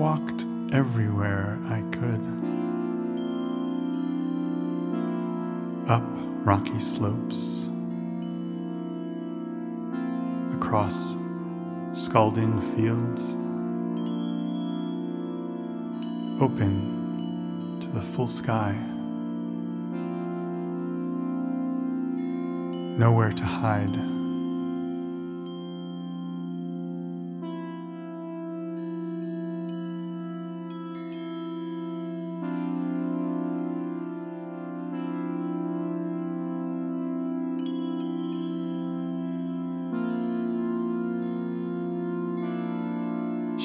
walked 0.00 0.46
everywhere 0.72 1.58
I 1.68 1.82
could. 1.90 2.22
Up 5.90 6.02
rocky 6.46 6.80
slopes, 6.80 7.59
across 10.70 11.16
scalding 11.94 12.60
fields, 12.76 13.20
open 16.40 17.80
to 17.80 17.88
the 17.88 18.00
full 18.00 18.28
sky. 18.28 18.72
Nowhere 22.96 23.32
to 23.32 23.44
hide. 23.44 24.09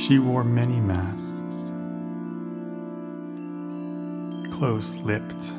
She 0.08 0.20
wore 0.20 0.44
many 0.44 0.80
masks, 0.82 1.32
close 4.56 4.98
lipped, 4.98 5.56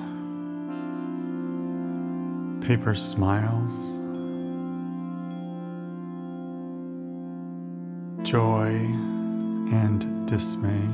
paper 2.64 2.94
smiles, 2.94 3.72
joy 8.22 8.68
and 9.74 10.28
dismay. 10.28 10.86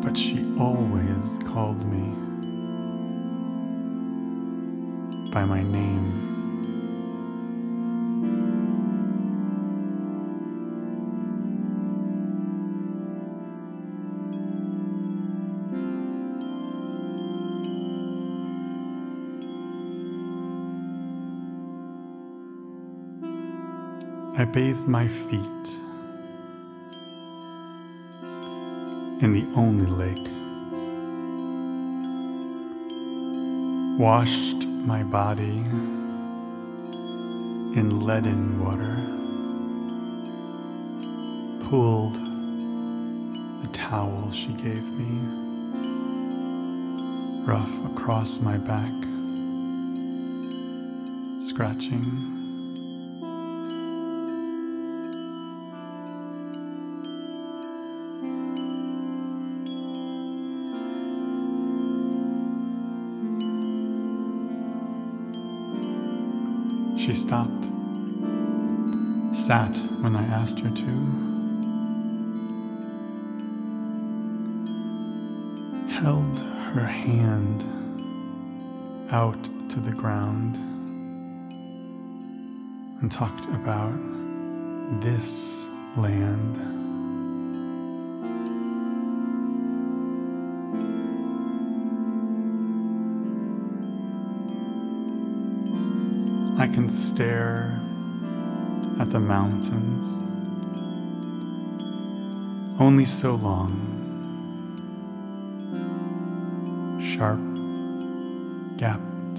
But 0.00 0.16
she 0.16 0.46
always 0.60 1.42
called 1.44 1.84
me 1.90 2.14
by 5.32 5.44
my 5.44 5.60
name. 5.60 6.39
Bathed 24.52 24.88
my 24.88 25.06
feet 25.06 25.68
in 29.22 29.32
the 29.32 29.46
only 29.54 29.86
lake, 29.86 30.28
washed 34.00 34.66
my 34.86 35.04
body 35.04 35.58
in 37.78 38.00
leaden 38.00 38.58
water, 38.64 38.96
pulled 41.68 42.14
the 43.62 43.68
towel 43.72 44.32
she 44.32 44.52
gave 44.54 44.82
me 44.98 45.28
rough 47.46 47.72
across 47.92 48.40
my 48.40 48.56
back, 48.56 48.90
scratching. 51.48 52.39
Sat 69.50 69.76
when 70.00 70.14
I 70.14 70.22
asked 70.26 70.60
her 70.60 70.70
to, 70.70 70.90
held 75.90 76.38
her 76.72 76.86
hand 76.86 77.60
out 79.10 79.42
to 79.70 79.80
the 79.80 79.90
ground, 79.90 80.54
and 83.00 83.10
talked 83.10 83.46
about 83.46 83.98
this 85.02 85.66
land. 85.96 86.56
I 96.60 96.68
can 96.72 96.88
stare 96.88 97.89
the 99.10 99.18
mountains 99.18 100.06
only 102.80 103.04
so 103.04 103.34
long. 103.34 103.70
Sharp, 107.02 107.40
gapped 108.78 109.36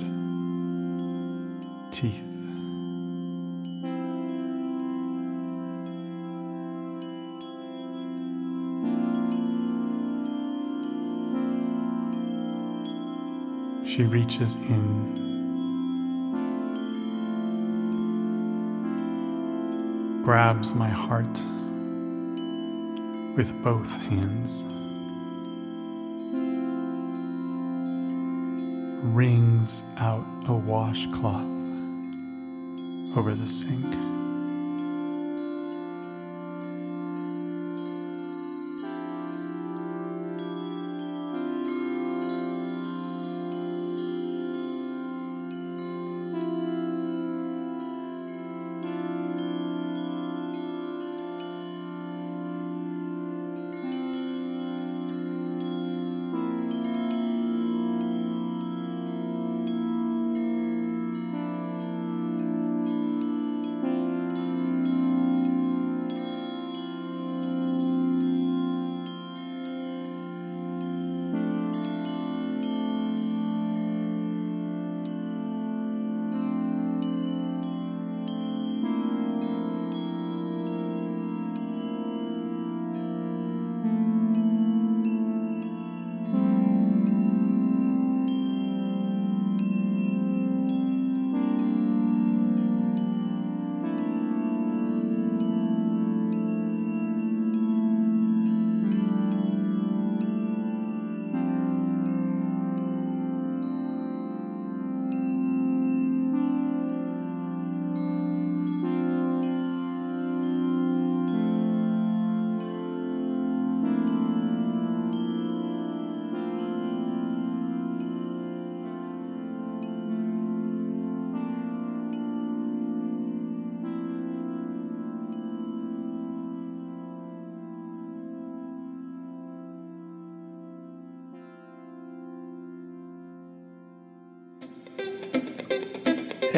teeth. 1.93 2.27
She 13.87 14.03
reaches 14.03 14.55
in 14.55 15.30
grabs 20.23 20.71
my 20.73 20.87
heart 20.87 21.25
with 23.35 23.51
both 23.63 23.89
hands, 24.03 24.63
wrings 29.15 29.81
out 29.97 30.25
a 30.47 30.53
washcloth 30.53 31.41
over 33.17 33.33
the 33.33 33.47
sink. 33.47 34.20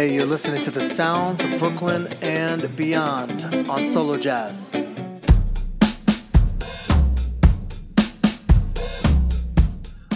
Hey, 0.03 0.15
you're 0.15 0.25
listening 0.25 0.61
to 0.63 0.69
the 0.69 0.81
sounds 0.81 1.39
of 1.39 1.57
Brooklyn 1.59 2.07
and 2.21 2.75
beyond 2.75 3.45
on 3.69 3.85
Solo 3.85 4.17
Jazz. 4.17 4.73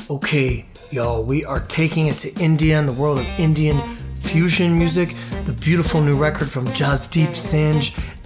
Okay, 0.10 0.66
y'all, 0.92 1.24
we 1.24 1.46
are 1.46 1.62
taking 1.62 2.08
it 2.08 2.18
to 2.18 2.34
India 2.34 2.78
and 2.78 2.86
the 2.86 2.92
world 2.92 3.20
of 3.20 3.26
Indian 3.40 3.80
fusion 4.20 4.78
music. 4.78 5.16
The 5.46 5.54
beautiful 5.54 6.02
new 6.02 6.18
record 6.18 6.50
from 6.50 6.66
Jasdeep 6.68 7.34
Singh 7.34 7.80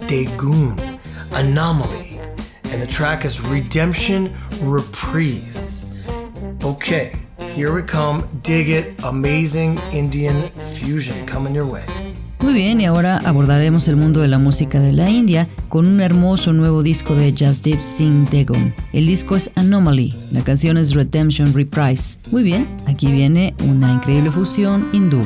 Degun, 0.08 0.98
Anomaly. 1.30 2.18
And 2.64 2.82
the 2.82 2.88
track 2.88 3.24
is 3.24 3.40
Redemption 3.40 4.34
Reprise. 4.62 6.04
Okay, 6.64 7.21
here 7.54 7.72
we 7.72 7.82
come. 7.82 8.24
Dig 8.42 8.68
it. 8.68 9.04
Amazing 9.04 9.78
Indian 9.92 10.50
fusion 10.74 11.26
coming 11.26 11.54
your 11.54 11.66
way. 11.66 11.82
Muy 12.40 12.54
bien, 12.54 12.80
y 12.80 12.86
ahora 12.86 13.18
abordaremos 13.18 13.86
el 13.86 13.94
mundo 13.94 14.20
de 14.20 14.26
la 14.26 14.38
música 14.38 14.80
de 14.80 14.92
la 14.92 15.08
India 15.08 15.48
con 15.68 15.86
un 15.86 16.00
hermoso 16.00 16.52
nuevo 16.52 16.82
disco 16.82 17.14
de 17.14 17.32
Jasdeep 17.32 17.80
Singh 17.80 18.28
Degon. 18.30 18.74
El 18.92 19.06
disco 19.06 19.36
es 19.36 19.52
Anomaly, 19.54 20.12
la 20.32 20.42
canción 20.42 20.76
es 20.76 20.92
Redemption 20.92 21.54
Reprise. 21.54 22.18
Muy 22.32 22.42
bien, 22.42 22.68
aquí 22.86 23.12
viene 23.12 23.54
una 23.64 23.92
increíble 23.92 24.32
fusión 24.32 24.88
hindú. 24.92 25.24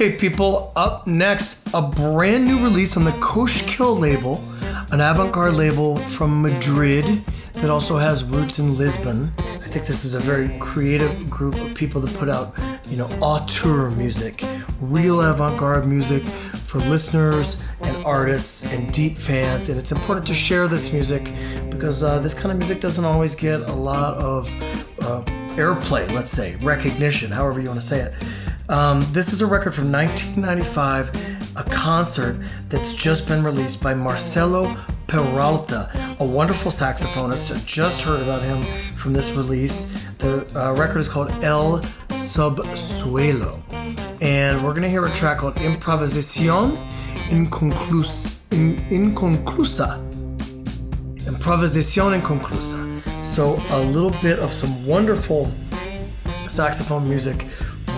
Okay, 0.00 0.16
people, 0.16 0.72
up 0.76 1.06
next, 1.06 1.60
a 1.74 1.82
brand 1.82 2.46
new 2.46 2.64
release 2.64 2.96
on 2.96 3.04
the 3.04 3.10
Koshkill 3.10 4.00
label, 4.00 4.42
an 4.92 5.02
avant 5.02 5.30
garde 5.30 5.52
label 5.52 5.96
from 5.96 6.40
Madrid 6.40 7.22
that 7.52 7.68
also 7.68 7.98
has 7.98 8.24
roots 8.24 8.58
in 8.58 8.78
Lisbon. 8.78 9.30
I 9.36 9.68
think 9.68 9.84
this 9.84 10.06
is 10.06 10.14
a 10.14 10.18
very 10.18 10.58
creative 10.58 11.28
group 11.28 11.54
of 11.56 11.74
people 11.74 12.00
that 12.00 12.18
put 12.18 12.30
out, 12.30 12.58
you 12.88 12.96
know, 12.96 13.10
auteur 13.20 13.90
music, 13.90 14.42
real 14.80 15.20
avant 15.20 15.58
garde 15.58 15.86
music 15.86 16.22
for 16.64 16.78
listeners 16.78 17.62
and 17.82 17.94
artists 18.02 18.72
and 18.72 18.90
deep 18.94 19.18
fans. 19.18 19.68
And 19.68 19.78
it's 19.78 19.92
important 19.92 20.26
to 20.28 20.34
share 20.34 20.66
this 20.66 20.94
music 20.94 21.30
because 21.68 22.02
uh, 22.02 22.20
this 22.20 22.32
kind 22.32 22.50
of 22.50 22.56
music 22.56 22.80
doesn't 22.80 23.04
always 23.04 23.34
get 23.34 23.60
a 23.60 23.74
lot 23.74 24.16
of 24.16 24.48
uh, 25.02 25.20
airplay, 25.56 26.10
let's 26.14 26.30
say, 26.30 26.56
recognition, 26.56 27.30
however 27.30 27.60
you 27.60 27.68
want 27.68 27.80
to 27.80 27.86
say 27.86 28.00
it. 28.00 28.14
Um, 28.70 29.04
this 29.10 29.32
is 29.32 29.42
a 29.42 29.46
record 29.46 29.74
from 29.74 29.90
1995, 29.90 31.56
a 31.56 31.64
concert 31.70 32.36
that's 32.68 32.94
just 32.94 33.26
been 33.26 33.42
released 33.42 33.82
by 33.82 33.94
Marcelo 33.94 34.76
Peralta, 35.08 35.90
a 36.20 36.24
wonderful 36.24 36.70
saxophonist. 36.70 37.52
I 37.52 37.58
just 37.64 38.02
heard 38.02 38.20
about 38.22 38.42
him 38.42 38.62
from 38.94 39.12
this 39.12 39.32
release. 39.32 40.00
The 40.18 40.46
uh, 40.54 40.72
record 40.74 41.00
is 41.00 41.08
called 41.08 41.32
El 41.42 41.80
Subsuelo. 42.10 43.60
And 44.22 44.62
we're 44.62 44.70
going 44.70 44.82
to 44.82 44.88
hear 44.88 45.04
a 45.04 45.12
track 45.12 45.38
called 45.38 45.56
Improvisación 45.56 46.78
Inconclusa. 47.28 48.38
In, 48.52 48.76
inconclusa. 48.90 49.98
Improvisación 51.24 52.20
Inconclusa. 52.20 53.24
So, 53.24 53.60
a 53.70 53.82
little 53.82 54.12
bit 54.22 54.38
of 54.38 54.52
some 54.52 54.86
wonderful 54.86 55.50
saxophone 56.46 57.08
music 57.08 57.46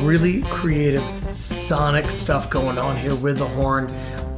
really 0.02 0.42
creative 0.50 1.02
sonic 1.32 2.10
stuff 2.10 2.50
going 2.50 2.78
on 2.78 2.96
here 2.96 3.14
with 3.14 3.38
the 3.38 3.44
horn. 3.44 3.88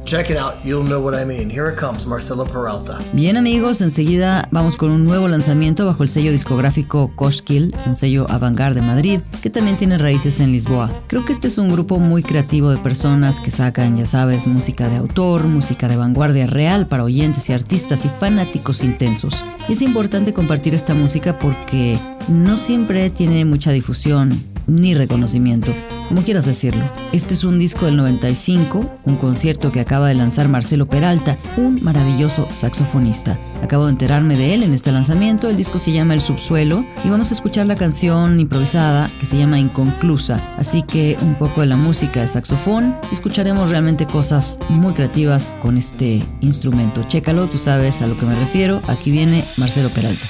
Check 0.05 0.29
it 0.29 0.37
out, 0.37 0.63
you'll 0.63 0.83
know 0.83 1.01
what 1.01 1.15
I 1.15 1.25
mean. 1.25 1.49
Here 1.49 1.67
it 1.67 1.79
comes, 1.79 2.05
Marcelo 2.05 2.45
Peralta. 2.45 2.99
Bien 3.13 3.37
amigos, 3.37 3.81
enseguida 3.81 4.47
vamos 4.51 4.77
con 4.77 4.91
un 4.91 5.03
nuevo 5.03 5.27
lanzamiento 5.27 5.83
bajo 5.83 6.03
el 6.03 6.09
sello 6.09 6.31
discográfico 6.31 7.11
Koshkill, 7.15 7.75
un 7.87 7.95
sello 7.95 8.27
avant-garde 8.29 8.81
de 8.81 8.85
Madrid, 8.85 9.21
que 9.41 9.49
también 9.49 9.77
tiene 9.77 9.97
raíces 9.97 10.39
en 10.39 10.51
Lisboa. 10.51 10.91
Creo 11.07 11.25
que 11.25 11.31
este 11.31 11.47
es 11.47 11.57
un 11.57 11.69
grupo 11.69 11.97
muy 11.97 12.21
creativo 12.21 12.69
de 12.69 12.77
personas 12.77 13.39
que 13.39 13.49
sacan, 13.49 13.97
ya 13.97 14.05
sabes, 14.05 14.45
música 14.45 14.89
de 14.89 14.97
autor, 14.97 15.45
música 15.47 15.87
de 15.87 15.97
vanguardia 15.97 16.45
real 16.45 16.87
para 16.87 17.03
oyentes 17.03 17.49
y 17.49 17.53
artistas 17.53 18.05
y 18.05 18.09
fanáticos 18.09 18.83
intensos. 18.83 19.43
Y 19.67 19.71
es 19.73 19.81
importante 19.81 20.33
compartir 20.33 20.75
esta 20.75 20.93
música 20.93 21.39
porque 21.39 21.97
no 22.27 22.57
siempre 22.57 23.09
tiene 23.09 23.43
mucha 23.43 23.71
difusión 23.71 24.54
ni 24.67 24.93
reconocimiento, 24.93 25.73
como 26.07 26.21
quieras 26.21 26.45
decirlo. 26.45 26.89
Este 27.11 27.33
es 27.33 27.43
un 27.43 27.59
disco 27.59 27.85
del 27.85 27.97
95, 27.97 28.85
un 29.05 29.15
concierto 29.17 29.71
que 29.71 29.79
acaba 29.79 30.07
de 30.07 30.15
lanzar 30.15 30.47
Marcelo 30.47 30.85
Peralta, 30.87 31.37
un 31.57 31.83
maravilloso 31.83 32.47
saxofonista. 32.53 33.37
Acabo 33.63 33.85
de 33.85 33.91
enterarme 33.91 34.35
de 34.35 34.53
él 34.53 34.63
en 34.63 34.73
este 34.73 34.91
lanzamiento, 34.91 35.49
el 35.49 35.57
disco 35.57 35.79
se 35.79 35.91
llama 35.91 36.13
El 36.13 36.21
Subsuelo 36.21 36.85
y 37.03 37.09
vamos 37.09 37.31
a 37.31 37.33
escuchar 37.33 37.65
la 37.65 37.75
canción 37.75 38.39
improvisada 38.39 39.09
que 39.19 39.25
se 39.25 39.37
llama 39.37 39.59
Inconclusa, 39.59 40.41
así 40.57 40.81
que 40.83 41.17
un 41.21 41.35
poco 41.35 41.61
de 41.61 41.67
la 41.67 41.77
música 41.77 42.21
de 42.21 42.27
saxofón, 42.27 42.95
escucharemos 43.11 43.69
realmente 43.69 44.05
cosas 44.05 44.59
muy 44.69 44.93
creativas 44.93 45.55
con 45.61 45.77
este 45.77 46.23
instrumento. 46.41 47.03
Chécalo, 47.07 47.47
tú 47.47 47.57
sabes 47.57 48.01
a 48.01 48.07
lo 48.07 48.17
que 48.17 48.25
me 48.25 48.35
refiero, 48.35 48.81
aquí 48.87 49.11
viene 49.11 49.43
Marcelo 49.57 49.89
Peralta. 49.89 50.25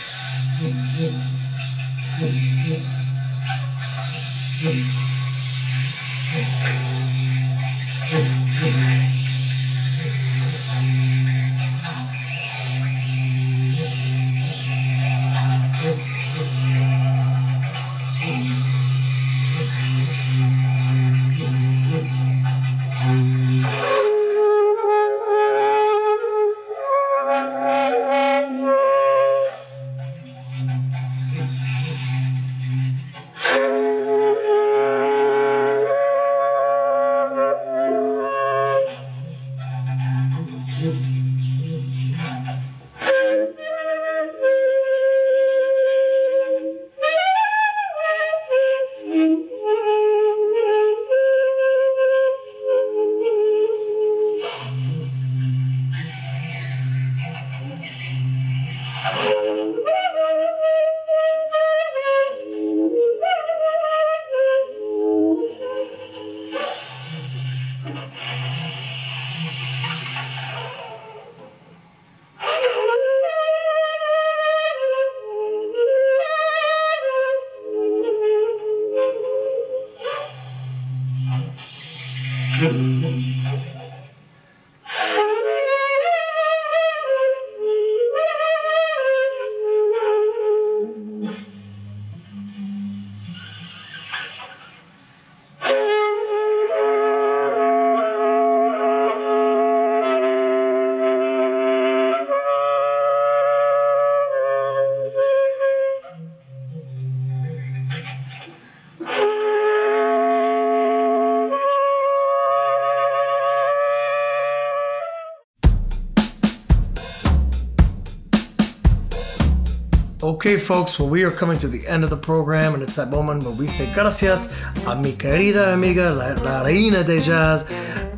Okay, 120.46 120.60
folks, 120.60 121.00
well, 121.00 121.10
we 121.10 121.24
are 121.24 121.32
coming 121.32 121.58
to 121.58 121.68
the 121.68 121.88
end 121.88 122.04
of 122.04 122.12
the 122.12 122.18
program, 122.18 122.76
and 122.76 122.84
it's 122.84 122.96
that 122.98 123.10
moment 123.10 123.42
where 123.42 123.56
we 123.56 123.66
say 123.66 123.92
gracias 123.96 124.54
a 124.86 124.96
mi 124.96 125.14
querida 125.14 125.74
amiga, 125.74 126.12
la, 126.12 126.40
la 126.44 126.62
reina 126.62 127.04
de 127.04 127.20
jazz, 127.20 127.64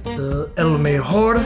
uh, 0.06 0.50
el 0.58 0.78
mejor, 0.78 1.38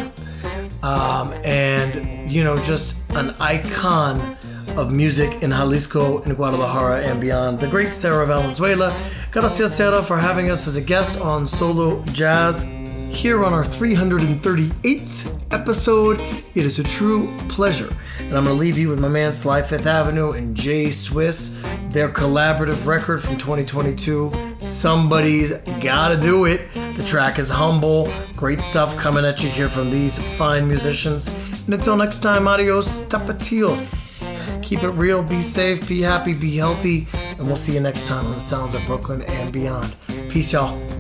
um, 0.82 1.34
and, 1.46 2.32
you 2.32 2.44
know, 2.44 2.58
just 2.64 3.00
an 3.12 3.30
icon 3.40 4.36
of 4.76 4.92
music 4.92 5.44
in 5.44 5.52
Jalisco, 5.52 6.24
in 6.24 6.34
Guadalajara, 6.34 7.02
and 7.02 7.22
beyond. 7.22 7.60
The 7.60 7.68
great 7.68 7.94
Sarah 7.94 8.26
Valenzuela. 8.26 9.00
Gracias, 9.30 9.78
Sarah, 9.78 10.02
for 10.02 10.18
having 10.18 10.50
us 10.50 10.66
as 10.66 10.78
a 10.78 10.82
guest 10.82 11.22
on 11.22 11.46
Solo 11.46 12.02
Jazz 12.06 12.64
here 13.12 13.46
on 13.46 13.54
our 13.54 13.64
338th 13.64 15.42
episode. 15.52 16.20
It 16.56 16.66
is 16.66 16.80
a 16.80 16.84
true 16.84 17.32
pleasure. 17.50 17.96
And 18.32 18.38
I'm 18.38 18.46
going 18.46 18.56
to 18.56 18.62
leave 18.62 18.78
you 18.78 18.88
with 18.88 18.98
my 18.98 19.10
man 19.10 19.34
Sly 19.34 19.62
Fifth 19.62 19.86
Avenue 19.86 20.32
and 20.32 20.56
JSwiss, 20.56 21.92
their 21.92 22.08
collaborative 22.08 22.86
record 22.86 23.22
from 23.22 23.38
2022. 23.38 24.56
Somebody's 24.62 25.52
Gotta 25.82 26.16
Do 26.16 26.46
It. 26.46 26.74
The 26.96 27.04
track 27.06 27.40
is 27.40 27.50
humble. 27.50 28.10
Great 28.38 28.62
stuff 28.62 28.96
coming 28.96 29.26
at 29.26 29.44
you 29.44 29.50
here 29.50 29.68
from 29.68 29.90
these 29.90 30.18
fine 30.38 30.66
musicians. 30.66 31.28
And 31.66 31.74
until 31.74 31.98
next 31.98 32.20
time, 32.20 32.48
adios, 32.48 33.06
tapatios. 33.10 34.64
Keep 34.64 34.84
it 34.84 34.92
real, 34.92 35.22
be 35.22 35.42
safe, 35.42 35.86
be 35.86 36.00
happy, 36.00 36.34
be 36.34 36.56
healthy. 36.56 37.08
And 37.38 37.48
we'll 37.48 37.58
see 37.58 37.74
you 37.74 37.82
next 37.82 38.08
time 38.08 38.28
on 38.28 38.36
the 38.36 38.40
Sounds 38.40 38.76
of 38.76 38.86
Brooklyn 38.86 39.24
and 39.24 39.52
beyond. 39.52 39.94
Peace, 40.30 40.54
y'all. 40.54 40.91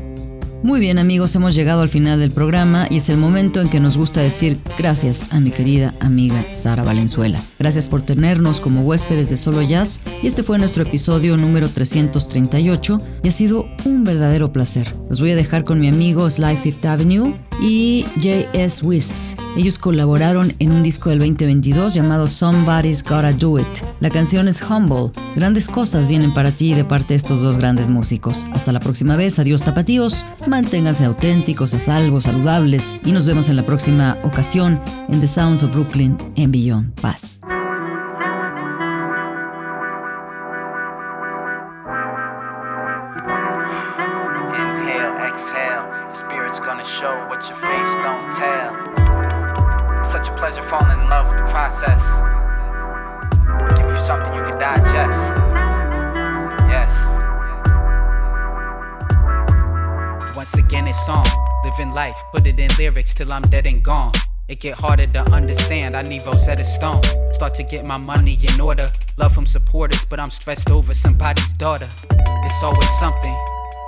Muy 0.63 0.79
bien 0.79 0.99
amigos, 0.99 1.35
hemos 1.35 1.55
llegado 1.55 1.81
al 1.81 1.89
final 1.89 2.19
del 2.19 2.29
programa 2.29 2.85
y 2.87 2.97
es 2.97 3.09
el 3.09 3.17
momento 3.17 3.61
en 3.61 3.69
que 3.69 3.79
nos 3.79 3.97
gusta 3.97 4.21
decir 4.21 4.59
gracias 4.77 5.33
a 5.33 5.39
mi 5.39 5.49
querida 5.49 5.95
amiga 5.99 6.53
Sara 6.53 6.83
Valenzuela. 6.83 7.41
Gracias 7.57 7.89
por 7.89 8.03
tenernos 8.03 8.61
como 8.61 8.81
huéspedes 8.81 9.31
de 9.31 9.37
Solo 9.37 9.63
Jazz 9.63 10.01
y 10.21 10.27
este 10.27 10.43
fue 10.43 10.59
nuestro 10.59 10.83
episodio 10.83 11.35
número 11.35 11.67
338 11.67 13.01
y 13.23 13.27
ha 13.27 13.31
sido 13.31 13.65
un 13.85 14.03
verdadero 14.03 14.53
placer. 14.53 14.93
Los 15.09 15.19
voy 15.19 15.31
a 15.31 15.35
dejar 15.35 15.63
con 15.63 15.79
mi 15.79 15.87
amigo 15.87 16.29
Sly 16.29 16.57
Fifth 16.57 16.85
Avenue 16.85 17.33
y 17.61 18.05
J.S. 18.15 18.83
Wiss. 18.85 19.37
Ellos 19.55 19.77
colaboraron 19.77 20.53
en 20.59 20.71
un 20.71 20.83
disco 20.83 21.09
del 21.09 21.19
2022 21.19 21.93
llamado 21.93 22.27
Somebody's 22.27 23.03
Gotta 23.03 23.31
Do 23.31 23.59
It. 23.59 23.67
La 23.99 24.09
canción 24.09 24.47
es 24.47 24.61
Humble. 24.61 25.11
Grandes 25.35 25.67
cosas 25.67 26.07
vienen 26.07 26.33
para 26.33 26.51
ti 26.51 26.73
de 26.73 26.83
parte 26.83 27.09
de 27.09 27.17
estos 27.17 27.41
dos 27.41 27.57
grandes 27.57 27.89
músicos. 27.89 28.47
Hasta 28.51 28.71
la 28.71 28.79
próxima 28.79 29.15
vez, 29.15 29.39
adiós 29.39 29.63
tapatíos, 29.63 30.25
manténganse 30.47 31.05
auténticos, 31.05 31.73
a 31.73 31.79
salvo, 31.79 32.19
saludables 32.19 32.99
y 33.05 33.11
nos 33.11 33.27
vemos 33.27 33.47
en 33.49 33.55
la 33.55 33.65
próxima 33.65 34.17
ocasión 34.23 34.81
en 35.09 35.21
The 35.21 35.27
Sounds 35.27 35.63
of 35.63 35.71
Brooklyn 35.71 36.17
en 36.35 36.51
Beyond. 36.51 36.99
Paz. 36.99 37.39
Lyrics 63.01 63.13
till 63.15 63.33
I'm 63.33 63.41
dead 63.49 63.65
and 63.65 63.81
gone. 63.83 64.11
It 64.47 64.59
get 64.59 64.77
harder 64.77 65.07
to 65.07 65.21
understand, 65.31 65.95
I 65.95 66.03
need 66.03 66.21
Rosetta 66.27 66.63
Stone. 66.63 67.01
Start 67.33 67.55
to 67.55 67.63
get 67.63 67.83
my 67.83 67.97
money 67.97 68.37
in 68.47 68.61
order. 68.61 68.85
Love 69.17 69.33
from 69.33 69.47
supporters, 69.47 70.05
but 70.05 70.19
I'm 70.19 70.29
stressed 70.29 70.69
over 70.69 70.93
somebody's 70.93 71.53
daughter. 71.53 71.87
It's 72.45 72.63
always 72.63 72.89
something, 72.99 73.35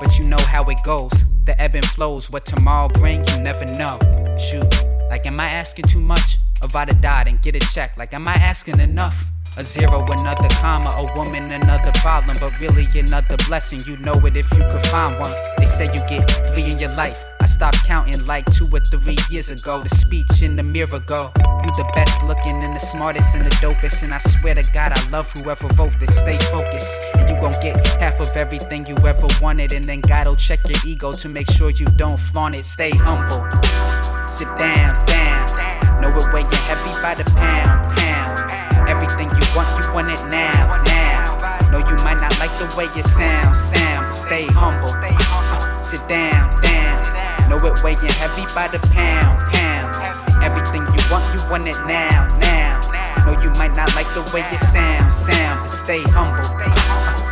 but 0.01 0.17
you 0.17 0.25
know 0.25 0.43
how 0.47 0.63
it 0.63 0.79
goes. 0.83 1.25
The 1.45 1.53
ebb 1.61 1.75
and 1.75 1.85
flows, 1.85 2.31
what 2.31 2.45
tomorrow 2.45 2.89
bring, 2.89 3.23
you 3.27 3.37
never 3.39 3.65
know. 3.65 3.99
Shoot, 4.37 4.73
like 5.11 5.27
am 5.27 5.39
I 5.39 5.49
asking 5.49 5.85
too 5.85 6.01
much? 6.01 6.37
I'd 6.75 6.87
have 6.87 7.01
died 7.01 7.27
and 7.27 7.39
get 7.41 7.55
a 7.55 7.59
check, 7.59 7.97
like 7.97 8.13
am 8.13 8.27
I 8.27 8.33
asking 8.33 8.79
enough? 8.79 9.25
A 9.57 9.63
zero, 9.63 10.03
another 10.09 10.49
comma, 10.61 10.89
a 10.97 11.05
woman, 11.15 11.51
another 11.51 11.91
problem, 12.01 12.35
but 12.41 12.59
really 12.59 12.87
another 12.99 13.37
blessing. 13.47 13.81
You 13.85 13.97
know 13.97 14.17
it 14.25 14.35
if 14.35 14.49
you 14.53 14.63
could 14.71 14.85
find 14.87 15.19
one. 15.19 15.33
They 15.59 15.65
say 15.65 15.85
you 15.93 16.01
get 16.07 16.27
three 16.49 16.71
in 16.71 16.79
your 16.79 16.95
life. 16.95 17.23
I 17.63 17.71
stopped 17.71 17.87
counting 17.87 18.25
like 18.25 18.43
two 18.51 18.67
or 18.73 18.81
three 18.81 19.15
years 19.29 19.49
ago. 19.49 19.81
The 19.81 19.87
speech 19.87 20.41
in 20.41 20.57
the 20.57 20.63
mirror 20.63 20.99
go. 20.99 21.31
You 21.63 21.71
the 21.79 21.89
best 21.95 22.21
looking 22.25 22.61
and 22.61 22.75
the 22.75 22.79
smartest 22.79 23.35
and 23.35 23.45
the 23.45 23.55
dopest. 23.63 24.03
And 24.03 24.11
I 24.11 24.17
swear 24.17 24.55
to 24.55 24.63
God, 24.73 24.91
I 24.91 25.09
love 25.11 25.31
whoever 25.31 25.67
wrote 25.79 25.97
this. 25.97 26.19
Stay 26.19 26.37
focused, 26.51 26.91
and 27.15 27.29
you 27.29 27.39
gon' 27.39 27.55
get 27.61 27.79
half 28.01 28.19
of 28.19 28.35
everything 28.35 28.85
you 28.85 28.97
ever 29.07 29.27
wanted. 29.41 29.71
And 29.71 29.85
then 29.85 30.01
God'll 30.01 30.35
check 30.35 30.59
your 30.67 30.77
ego 30.85 31.13
to 31.13 31.29
make 31.29 31.49
sure 31.49 31.69
you 31.69 31.85
don't 31.95 32.19
flaunt 32.19 32.55
it. 32.55 32.65
Stay 32.65 32.91
humble. 32.91 33.47
Sit 34.27 34.51
down, 34.59 34.91
down. 35.07 35.47
Know 36.03 36.11
it 36.19 36.33
weighing 36.35 36.51
heavy 36.67 36.91
by 36.99 37.15
the 37.15 37.23
pound, 37.39 37.87
pound. 37.95 38.91
Everything 38.91 39.31
you 39.31 39.45
want, 39.55 39.71
you 39.79 39.87
want 39.95 40.09
it 40.11 40.19
now, 40.27 40.83
now. 40.83 41.71
No, 41.71 41.77
you 41.79 41.95
might 42.03 42.19
not 42.19 42.35
like 42.43 42.51
the 42.59 42.67
way 42.75 42.91
it 42.91 43.07
sounds, 43.07 43.57
sound. 43.57 44.05
Stay 44.11 44.47
humble. 44.51 44.91
Sit 45.81 46.05
down. 46.09 46.62
Know 47.49 47.57
it 47.67 47.83
weighing 47.83 48.13
heavy 48.19 48.45
by 48.55 48.67
the 48.71 48.79
pound, 48.93 49.39
pound. 49.51 50.43
Everything 50.43 50.81
you 50.81 51.01
want, 51.11 51.23
you 51.33 51.41
want 51.49 51.67
it 51.67 51.77
now, 51.87 52.27
now. 52.39 52.81
Know 53.25 53.35
you 53.41 53.51
might 53.59 53.75
not 53.75 53.93
like 53.95 54.07
the 54.13 54.23
way 54.33 54.41
it 54.41 54.59
sounds, 54.59 55.15
sound. 55.15 55.59
But 55.61 55.71
stay 55.71 56.03
humble. 56.07 56.43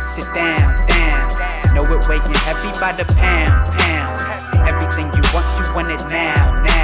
Sit 0.06 0.26
down, 0.34 0.76
down. 0.88 1.74
Know 1.74 1.84
it 1.84 2.08
weighing 2.08 2.36
heavy 2.44 2.72
by 2.80 2.92
the 2.92 3.04
pound, 3.16 3.68
pound. 3.72 4.68
Everything 4.68 5.06
you 5.12 5.24
want, 5.32 5.46
you 5.58 5.66
want 5.74 5.90
it 5.90 6.02
now, 6.08 6.62
now. 6.62 6.81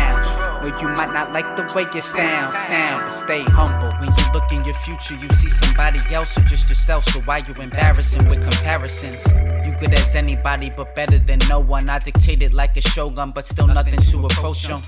No, 0.61 0.67
you 0.81 0.89
might 0.89 1.13
not 1.13 1.33
like 1.33 1.57
the 1.57 1.63
way 1.75 1.83
it 1.83 2.03
sounds, 2.03 2.57
sound, 2.57 3.05
but 3.05 3.11
stay 3.11 3.43
humble. 3.43 3.93
When 4.01 4.09
you 4.09 4.25
look 4.35 4.51
in 4.51 4.65
your 4.65 4.75
future, 4.75 5.15
you 5.15 5.29
see 5.31 5.49
somebody 5.49 6.01
else 6.13 6.37
or 6.37 6.43
just 6.43 6.69
yourself. 6.69 7.05
So 7.05 7.21
why 7.21 7.39
you 7.39 7.55
embarrassing 7.55 8.29
with 8.29 8.43
comparisons? 8.43 9.33
You 9.65 9.75
good 9.79 9.95
as 9.95 10.15
anybody, 10.15 10.71
but 10.71 10.95
better 10.95 11.19
than 11.19 11.39
no 11.49 11.61
one. 11.61 11.89
I 11.89 11.99
dictated 11.99 12.55
like 12.55 12.77
a 12.77 12.81
shogun, 12.81 13.31
but 13.31 13.47
still 13.47 13.69
nothing 13.69 13.99
to 13.99 14.27
approach 14.27 14.67
them. 14.67 14.83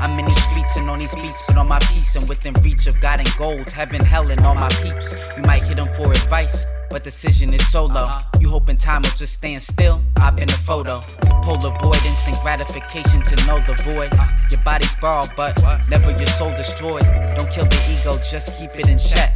I'm 0.00 0.18
in 0.18 0.24
these 0.24 0.42
streets 0.42 0.76
and 0.76 0.88
on 0.90 0.98
these 0.98 1.14
beats, 1.14 1.46
but 1.46 1.58
on 1.58 1.68
my 1.68 1.78
peace 1.92 2.16
and 2.16 2.28
within 2.28 2.54
reach 2.62 2.86
of 2.86 3.00
God 3.00 3.20
and 3.20 3.36
gold, 3.36 3.70
heaven, 3.70 4.04
hell, 4.04 4.30
and 4.30 4.40
all 4.44 4.54
my 4.54 4.68
peeps. 4.82 5.14
You 5.36 5.42
might 5.42 5.62
hit 5.62 5.76
them 5.76 5.88
for 5.88 6.10
advice 6.10 6.66
but 6.90 7.04
decision 7.04 7.54
is 7.54 7.66
solo. 7.70 8.04
You 8.40 8.48
hoping 8.50 8.76
time 8.76 9.02
will 9.02 9.10
just 9.10 9.34
stand 9.34 9.62
still? 9.62 10.02
I've 10.16 10.34
been 10.34 10.50
a 10.50 10.60
photo. 10.68 10.98
Polaroid, 11.46 12.04
instant 12.04 12.36
gratification 12.42 13.22
to 13.22 13.36
know 13.46 13.60
the 13.60 13.74
void. 13.86 14.10
Your 14.50 14.60
body's 14.64 14.94
borrowed, 14.96 15.30
but 15.36 15.56
never 15.88 16.10
your 16.10 16.26
soul 16.26 16.50
destroyed. 16.50 17.04
Don't 17.36 17.50
kill 17.50 17.64
the 17.64 17.80
ego, 17.88 18.18
just 18.18 18.58
keep 18.58 18.70
it 18.78 18.90
in 18.90 18.98
check. 18.98 19.32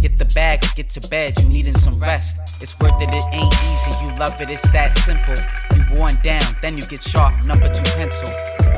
Get 0.00 0.16
the 0.18 0.30
bag, 0.34 0.60
get 0.74 0.88
to 0.90 1.08
bed, 1.08 1.34
you 1.40 1.48
needin' 1.48 1.74
some 1.74 1.98
rest. 1.98 2.62
It's 2.62 2.78
worth 2.80 3.00
it, 3.02 3.08
it 3.10 3.24
ain't 3.32 3.54
easy, 3.70 3.92
you 4.04 4.14
love 4.16 4.40
it, 4.40 4.50
it's 4.50 4.68
that 4.72 4.92
simple. 4.92 5.34
You 5.76 5.98
worn 5.98 6.14
down, 6.22 6.42
then 6.62 6.76
you 6.76 6.86
get 6.86 7.02
sharp, 7.02 7.34
number 7.44 7.68
two 7.68 7.84
pencil. 7.96 8.28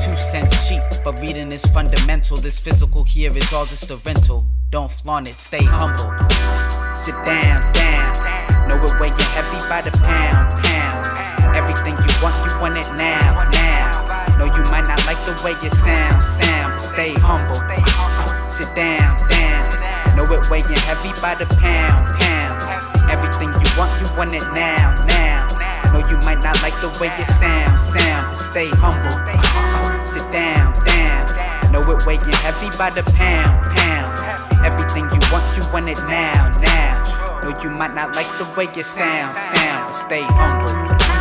Two 0.00 0.16
cents 0.16 0.68
cheap, 0.68 0.82
but 1.04 1.20
reading 1.20 1.52
is 1.52 1.64
fundamental. 1.66 2.36
This 2.36 2.58
physical 2.58 3.04
here 3.04 3.30
is 3.36 3.52
all 3.52 3.64
just 3.64 3.90
a 3.90 3.96
rental. 4.04 4.44
Don't 4.70 4.90
flaunt 4.90 5.28
it, 5.28 5.36
stay 5.36 5.62
humble. 5.62 6.10
Sit 6.96 7.14
down, 7.24 7.62
down. 7.72 8.68
Know 8.68 8.76
it 8.82 9.00
weighing 9.00 9.14
heavy 9.36 9.60
by 9.70 9.80
the 9.80 9.92
pound, 10.02 10.50
pound. 10.60 11.56
Everything 11.56 11.94
you 11.94 12.12
want, 12.20 12.34
you 12.42 12.52
want 12.60 12.76
it 12.76 12.88
now, 12.96 13.38
now. 13.54 13.84
Know 14.38 14.46
you 14.46 14.64
might 14.70 14.88
not 14.88 14.98
like 15.06 15.20
the 15.24 15.38
way 15.44 15.52
it 15.62 15.70
sounds, 15.70 16.26
sound. 16.26 16.72
Stay 16.74 17.14
humble. 17.16 17.60
Sit 18.50 18.74
down, 18.74 19.16
down. 19.30 19.53
Know 20.16 20.24
it 20.30 20.48
weighing 20.50 20.78
heavy 20.86 21.10
by 21.20 21.34
the 21.34 21.46
pound, 21.58 22.06
pound. 22.14 23.10
Everything 23.10 23.50
you 23.50 23.68
want, 23.76 23.90
you 23.98 24.06
want 24.16 24.32
it 24.34 24.46
now, 24.54 24.94
now. 25.10 25.46
Know 25.92 26.02
you 26.08 26.18
might 26.24 26.42
not 26.42 26.60
like 26.62 26.74
the 26.80 26.88
way 27.00 27.08
it 27.18 27.26
sounds, 27.26 27.82
sound. 27.82 28.26
But 28.30 28.38
stay 28.38 28.68
humble. 28.78 29.10
Sit 30.04 30.22
down, 30.30 30.72
down. 30.86 31.72
Know 31.72 31.82
it 31.90 32.06
weighing 32.06 32.38
heavy 32.46 32.70
by 32.78 32.90
the 32.90 33.02
pound, 33.18 33.66
pound. 33.74 34.64
Everything 34.64 35.04
you 35.10 35.20
want, 35.34 35.44
you 35.56 35.62
want 35.72 35.88
it 35.88 35.98
now, 36.06 36.50
now. 36.62 37.40
Know 37.42 37.52
you 37.62 37.70
might 37.70 37.94
not 37.94 38.14
like 38.14 38.30
the 38.38 38.46
way 38.56 38.66
it 38.66 38.84
sounds, 38.84 39.36
sound, 39.36 39.86
but 39.86 39.92
stay 39.92 40.22
humble. 40.22 41.13